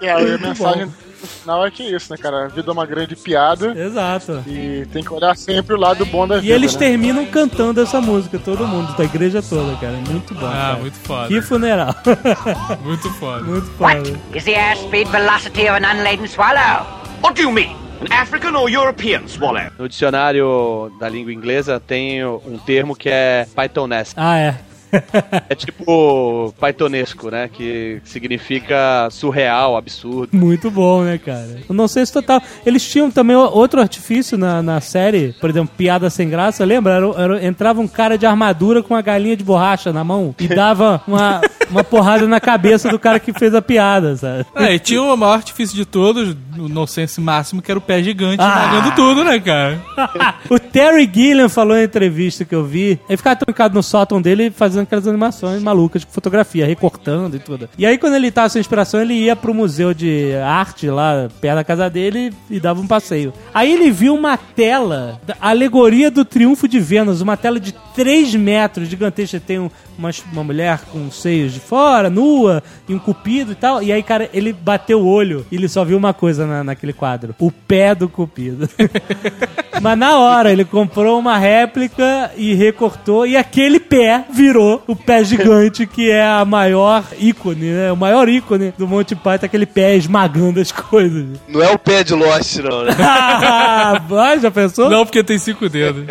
[0.00, 0.90] É, a mensagem
[1.24, 2.44] no final é que é isso, né, cara?
[2.44, 4.42] A vida é uma grande piada Exato.
[4.46, 6.54] e tem que olhar sempre o lado bom da E vida.
[6.54, 6.78] eles né?
[6.78, 9.92] terminam cantando essa música, todo mundo, da igreja toda, cara.
[10.08, 10.46] Muito bom.
[10.46, 10.76] Ah, cara.
[10.78, 11.28] muito foda.
[11.28, 11.94] Que funeral.
[12.84, 13.42] Muito foda.
[13.44, 14.20] muito foda.
[14.34, 16.86] Is the airspeed velocity of an unladen swallow?
[17.22, 17.74] What do you mean?
[18.00, 19.70] An African or European swallow?
[19.78, 24.14] No dicionário da língua inglesa tem um termo que é Pythonesque.
[24.18, 24.54] Ah, é.
[25.48, 27.48] É tipo paitonesco, né?
[27.52, 30.36] Que significa surreal, absurdo.
[30.36, 31.60] Muito bom, né, cara?
[31.68, 32.40] Eu não sei se total.
[32.64, 36.94] Eles tinham também o- outro artifício na, na série, por exemplo, piada sem graça, lembra?
[36.94, 40.48] Era, era- entrava um cara de armadura com uma galinha de borracha na mão e
[40.48, 41.40] dava uma,
[41.70, 44.46] uma porrada na cabeça do cara que fez a piada, sabe?
[44.54, 48.02] É, e tinha o maior artifício de todos, o nonsense máximo, que era o pé
[48.02, 48.50] gigante Ah.
[48.50, 49.80] pagando tudo, né, cara?
[50.50, 52.98] o Terry Gilliam falou em entrevista que eu vi.
[53.08, 57.68] Ele ficava trancado no sótão dele fazendo aquelas animações malucas de fotografia, recortando e tudo.
[57.78, 61.56] E aí, quando ele tava sem inspiração, ele ia pro museu de arte lá perto
[61.56, 63.32] da casa dele e dava um passeio.
[63.52, 68.88] Aí ele viu uma tela, alegoria do triunfo de Vênus, uma tela de 3 metros
[68.88, 69.40] gigantesca.
[69.40, 73.54] Tem um- uma, uma mulher com os seios de fora, nua, e um cupido e
[73.54, 73.82] tal.
[73.82, 76.92] E aí, cara, ele bateu o olho e ele só viu uma coisa na, naquele
[76.92, 78.68] quadro: o pé do cupido.
[79.80, 85.24] Mas na hora, ele comprou uma réplica e recortou, e aquele pé virou o pé
[85.24, 87.92] gigante, que é a maior ícone, né?
[87.92, 91.26] O maior ícone do Monty Python, aquele pé esmagando as coisas.
[91.48, 92.94] Não é o pé de Lost, não, né?
[93.04, 94.88] Ah, já pensou?
[94.88, 96.04] Não, porque tem cinco dedos.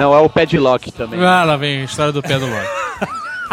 [0.00, 1.20] Não, é o padlock também.
[1.22, 2.68] Ah, lá vem a história do pé do Loki.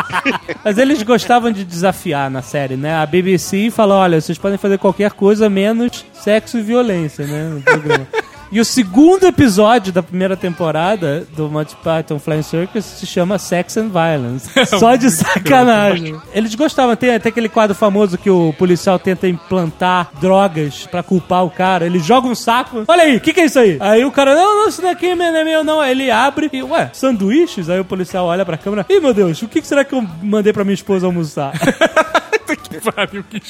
[0.63, 2.95] Mas eles gostavam de desafiar na série, né?
[2.95, 7.49] A BBC falou: olha, vocês podem fazer qualquer coisa menos sexo e violência, né?
[7.49, 8.07] No programa.
[8.51, 13.77] E o segundo episódio da primeira temporada do Monty Python Flying Circus se chama Sex
[13.77, 14.49] and Violence.
[14.79, 16.15] Só de sacanagem.
[16.33, 21.43] Eles gostavam, tem até aquele quadro famoso que o policial tenta implantar drogas pra culpar
[21.43, 21.85] o cara.
[21.85, 22.83] Ele joga um saco.
[22.87, 23.77] Olha aí, o que, que é isso aí?
[23.79, 25.81] Aí o cara, não, não, isso daqui não é meu, não.
[25.81, 27.69] Aí ele abre e, ué, sanduíches?
[27.69, 28.85] Aí o policial olha pra câmera.
[28.87, 31.53] Ih, meu Deus, o que, que será que eu mandei pra minha esposa almoçar?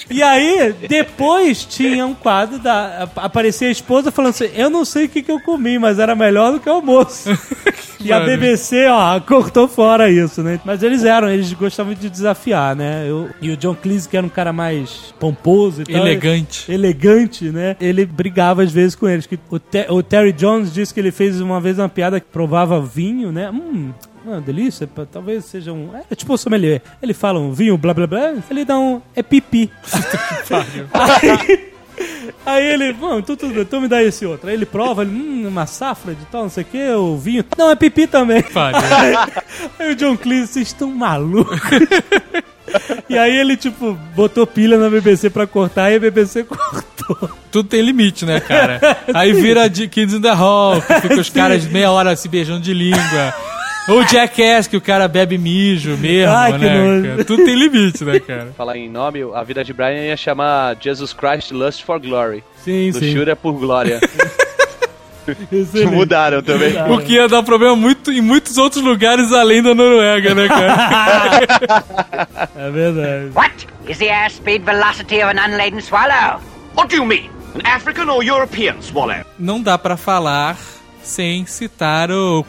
[0.10, 3.10] E aí, depois tinha um quadro da.
[3.16, 6.16] Aparecia a esposa falando assim: Eu não sei o que, que eu comi, mas era
[6.16, 7.30] melhor do que o almoço.
[8.00, 8.20] e a.
[8.22, 10.60] BBC, ó, cortou fora isso, né?
[10.66, 13.06] Mas eles eram, eles gostavam de desafiar, né?
[13.08, 16.02] Eu- e o John Cleese, que era um cara mais pomposo e tal.
[16.02, 16.72] Elegante.
[16.72, 17.76] Elegante, né?
[17.80, 19.26] Ele brigava às vezes com eles.
[19.26, 19.60] Que o,
[19.96, 23.50] o Terry Jones disse que ele fez uma vez uma piada que provava vinho, né?
[23.52, 23.92] Hum.
[24.26, 25.92] Uma delícia, talvez seja um.
[26.10, 26.82] É tipo o sommelier.
[27.00, 29.00] Ele fala um vinho, blá blá blá, ele dá um.
[29.16, 29.72] É pipi.
[30.92, 31.70] aí,
[32.44, 34.50] aí ele, bom, então tudo bem, então me dá esse outro.
[34.50, 37.46] Aí ele prova, ele, hum, uma safra de tal, não sei o que, o vinho.
[37.56, 38.42] Não, é pipi também.
[38.42, 38.80] Pariu.
[39.78, 41.60] Aí o John Cleese, vocês estão malucos.
[43.08, 47.30] E aí ele, tipo, botou pilha na BBC pra cortar e a BBC cortou.
[47.52, 48.82] Tudo tem limite, né, cara?
[49.14, 52.74] Aí vira de Kids in the Hall, fica os caras meia hora se beijando de
[52.74, 53.34] língua.
[53.88, 56.78] Ou Jackass, que o cara bebe mijo mesmo, Ai, que né?
[56.84, 57.08] nojo.
[57.08, 57.26] cara?
[57.26, 58.48] Tudo tem limite, né, cara?
[58.58, 62.44] Falar em nome, a vida de Brian ia chamar Jesus Christ Lust for Glory.
[62.64, 63.14] Sim, Do sim.
[63.14, 64.00] Shura é por glória.
[65.52, 65.92] Excelente.
[65.92, 66.74] Mudaram também.
[66.92, 71.42] O que ia dar problema muito, em muitos outros lugares além da Noruega, né, cara?
[72.56, 73.32] É verdade.
[73.36, 76.40] What is the airspeed velocity of an unladen swallow?
[76.76, 77.30] What do you mean?
[77.56, 79.24] An African or European swallow?
[79.38, 80.58] Não dá pra falar
[81.04, 82.46] sem citar o,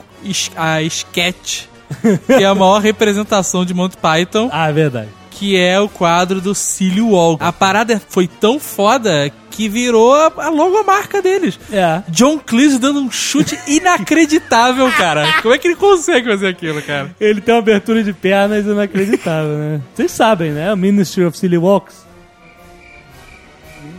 [0.57, 1.64] a sketch,
[2.27, 5.09] que é a maior representação de Monty Python, Ah, é verdade.
[5.31, 7.43] que é o quadro do Silly Walk.
[7.45, 11.59] A parada foi tão foda que virou a, a logomarca deles.
[11.73, 12.03] É.
[12.09, 15.41] John Cleese dando um chute inacreditável, cara.
[15.41, 17.14] Como é que ele consegue fazer aquilo, cara?
[17.19, 19.81] Ele tem uma abertura de pernas inacreditável, né?
[19.95, 20.71] Vocês sabem, né?
[20.73, 22.05] O Ministry of Silly Walks.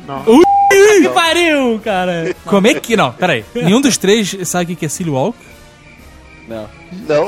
[0.08, 0.24] Não.
[0.28, 0.44] Ui,
[1.02, 2.36] Que pariu, cara!
[2.46, 2.96] Como é que.
[2.96, 3.44] Não, peraí.
[3.56, 5.38] Nenhum dos três sabe o que é Silly Walk?
[6.48, 6.70] Não.
[7.08, 7.28] Não.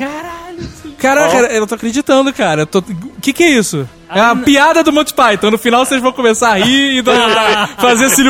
[0.97, 2.61] Caraca, eu não tô acreditando, cara.
[2.61, 3.87] Eu tô- O que que é isso?
[4.09, 5.51] É uma piada do Monty Python.
[5.51, 8.29] No final vocês vão começar a rir e dar- fazer os três.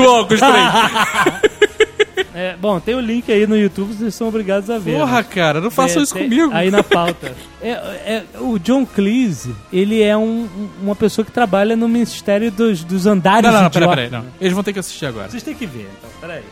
[2.36, 4.98] É, bom, tem o link aí no YouTube, vocês são obrigados a ver.
[4.98, 5.24] Porra, né?
[5.30, 6.50] cara, não façam É, isso tem- comigo.
[6.54, 7.36] Aí na pauta.
[7.62, 12.50] É, é, o John Cleese, ele é um- um- uma pessoa que trabalha no Ministério
[12.50, 14.10] dos, dos Andares Não, não, não, peraí, peraí.
[14.10, 14.26] Não.
[14.40, 15.28] Eles vão ter que assistir agora.
[15.30, 16.44] Vocês têm que ver, então, peraí.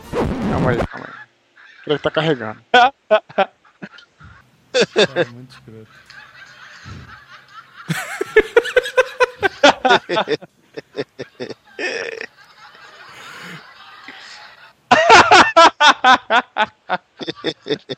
[0.50, 1.14] Calma aí, calma aí.
[1.86, 2.58] Ele tá carregando.
[4.78, 5.88] É muito escroto.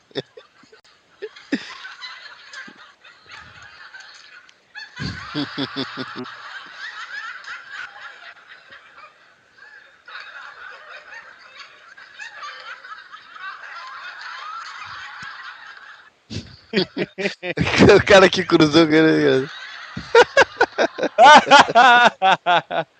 [17.95, 18.87] o cara que cruzou.